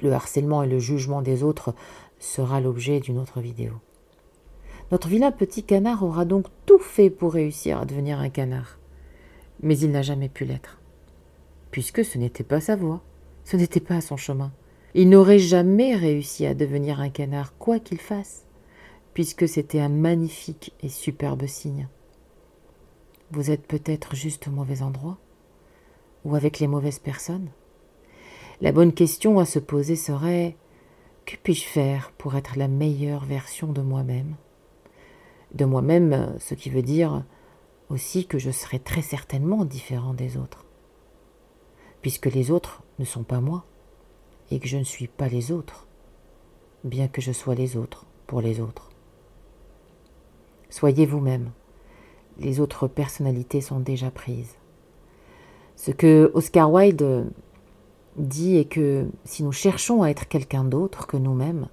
Le 0.00 0.12
harcèlement 0.12 0.62
et 0.62 0.68
le 0.68 0.78
jugement 0.78 1.22
des 1.22 1.42
autres 1.42 1.74
sera 2.18 2.60
l'objet 2.60 3.00
d'une 3.00 3.18
autre 3.18 3.40
vidéo. 3.40 3.72
Notre 4.90 5.08
vilain 5.08 5.32
petit 5.32 5.62
canard 5.62 6.02
aura 6.02 6.24
donc 6.24 6.46
tout 6.66 6.78
fait 6.78 7.10
pour 7.10 7.32
réussir 7.32 7.80
à 7.80 7.84
devenir 7.84 8.18
un 8.18 8.28
canard. 8.28 8.78
Mais 9.62 9.78
il 9.78 9.90
n'a 9.90 10.02
jamais 10.02 10.28
pu 10.28 10.44
l'être. 10.44 10.80
Puisque 11.70 12.04
ce 12.04 12.18
n'était 12.18 12.44
pas 12.44 12.60
sa 12.60 12.76
voie, 12.76 13.00
ce 13.44 13.56
n'était 13.56 13.80
pas 13.80 14.00
son 14.00 14.16
chemin. 14.16 14.52
Il 14.94 15.08
n'aurait 15.08 15.38
jamais 15.38 15.96
réussi 15.96 16.46
à 16.46 16.54
devenir 16.54 17.00
un 17.00 17.08
canard, 17.08 17.56
quoi 17.58 17.78
qu'il 17.78 17.98
fasse, 17.98 18.44
puisque 19.14 19.48
c'était 19.48 19.80
un 19.80 19.88
magnifique 19.88 20.74
et 20.82 20.88
superbe 20.88 21.46
signe. 21.46 21.88
Vous 23.30 23.50
êtes 23.50 23.66
peut-être 23.66 24.14
juste 24.14 24.48
au 24.48 24.50
mauvais 24.50 24.82
endroit, 24.82 25.18
ou 26.24 26.36
avec 26.36 26.58
les 26.58 26.68
mauvaises 26.68 26.98
personnes. 26.98 27.48
La 28.60 28.72
bonne 28.72 28.92
question 28.92 29.38
à 29.38 29.44
se 29.46 29.58
poser 29.58 29.96
serait 29.96 30.56
que 31.24 31.36
puis-je 31.42 31.64
faire 31.64 32.12
pour 32.18 32.36
être 32.36 32.58
la 32.58 32.68
meilleure 32.68 33.24
version 33.24 33.72
de 33.72 33.80
moi-même? 33.80 34.36
De 35.54 35.64
moi-même, 35.64 36.34
ce 36.38 36.54
qui 36.54 36.70
veut 36.70 36.82
dire 36.82 37.24
aussi 37.88 38.26
que 38.26 38.38
je 38.38 38.50
serai 38.50 38.78
très 38.78 39.02
certainement 39.02 39.64
différent 39.64 40.14
des 40.14 40.36
autres, 40.36 40.64
puisque 42.00 42.26
les 42.26 42.50
autres 42.50 42.81
ne 42.98 43.04
sont 43.04 43.22
pas 43.22 43.40
moi, 43.40 43.64
et 44.50 44.58
que 44.58 44.68
je 44.68 44.76
ne 44.76 44.84
suis 44.84 45.08
pas 45.08 45.28
les 45.28 45.52
autres, 45.52 45.86
bien 46.84 47.08
que 47.08 47.20
je 47.20 47.32
sois 47.32 47.54
les 47.54 47.76
autres 47.76 48.06
pour 48.26 48.40
les 48.40 48.60
autres. 48.60 48.90
Soyez 50.68 51.06
vous-même, 51.06 51.50
les 52.38 52.60
autres 52.60 52.88
personnalités 52.88 53.60
sont 53.60 53.80
déjà 53.80 54.10
prises. 54.10 54.56
Ce 55.76 55.90
que 55.90 56.30
Oscar 56.34 56.72
Wilde 56.72 57.30
dit 58.16 58.56
est 58.56 58.66
que 58.66 59.06
si 59.24 59.42
nous 59.42 59.52
cherchons 59.52 60.02
à 60.02 60.08
être 60.08 60.28
quelqu'un 60.28 60.64
d'autre 60.64 61.06
que 61.06 61.16
nous-mêmes, 61.16 61.68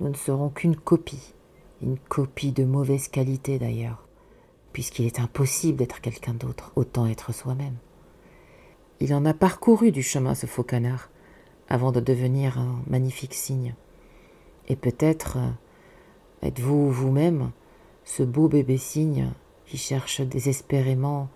nous 0.00 0.08
ne 0.10 0.14
serons 0.14 0.48
qu'une 0.48 0.76
copie, 0.76 1.34
une 1.82 1.98
copie 1.98 2.52
de 2.52 2.64
mauvaise 2.64 3.08
qualité 3.08 3.58
d'ailleurs, 3.58 4.06
puisqu'il 4.72 5.06
est 5.06 5.20
impossible 5.20 5.78
d'être 5.78 6.00
quelqu'un 6.00 6.34
d'autre, 6.34 6.72
autant 6.76 7.06
être 7.06 7.32
soi-même. 7.32 7.76
Il 9.02 9.14
en 9.14 9.24
a 9.24 9.34
parcouru 9.34 9.90
du 9.90 10.00
chemin 10.00 10.36
ce 10.36 10.46
faux 10.46 10.62
canard, 10.62 11.10
avant 11.68 11.90
de 11.90 11.98
devenir 11.98 12.56
un 12.56 12.84
magnifique 12.86 13.34
cygne. 13.34 13.74
Et 14.68 14.76
peut-être 14.76 15.38
euh, 15.38 16.46
êtes-vous 16.46 16.88
vous-même 16.88 17.50
ce 18.04 18.22
beau 18.22 18.46
bébé 18.46 18.78
cygne 18.78 19.32
qui 19.66 19.76
cherche 19.76 20.20
désespérément 20.20 21.28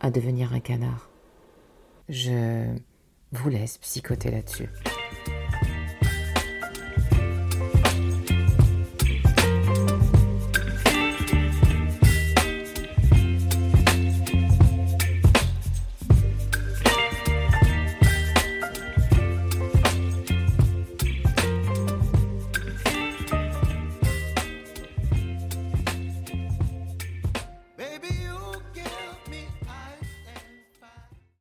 à 0.00 0.10
devenir 0.10 0.54
un 0.54 0.60
canard? 0.60 1.10
Je 2.08 2.64
vous 3.32 3.50
laisse 3.50 3.76
psychoter 3.76 4.30
là-dessus. 4.30 4.70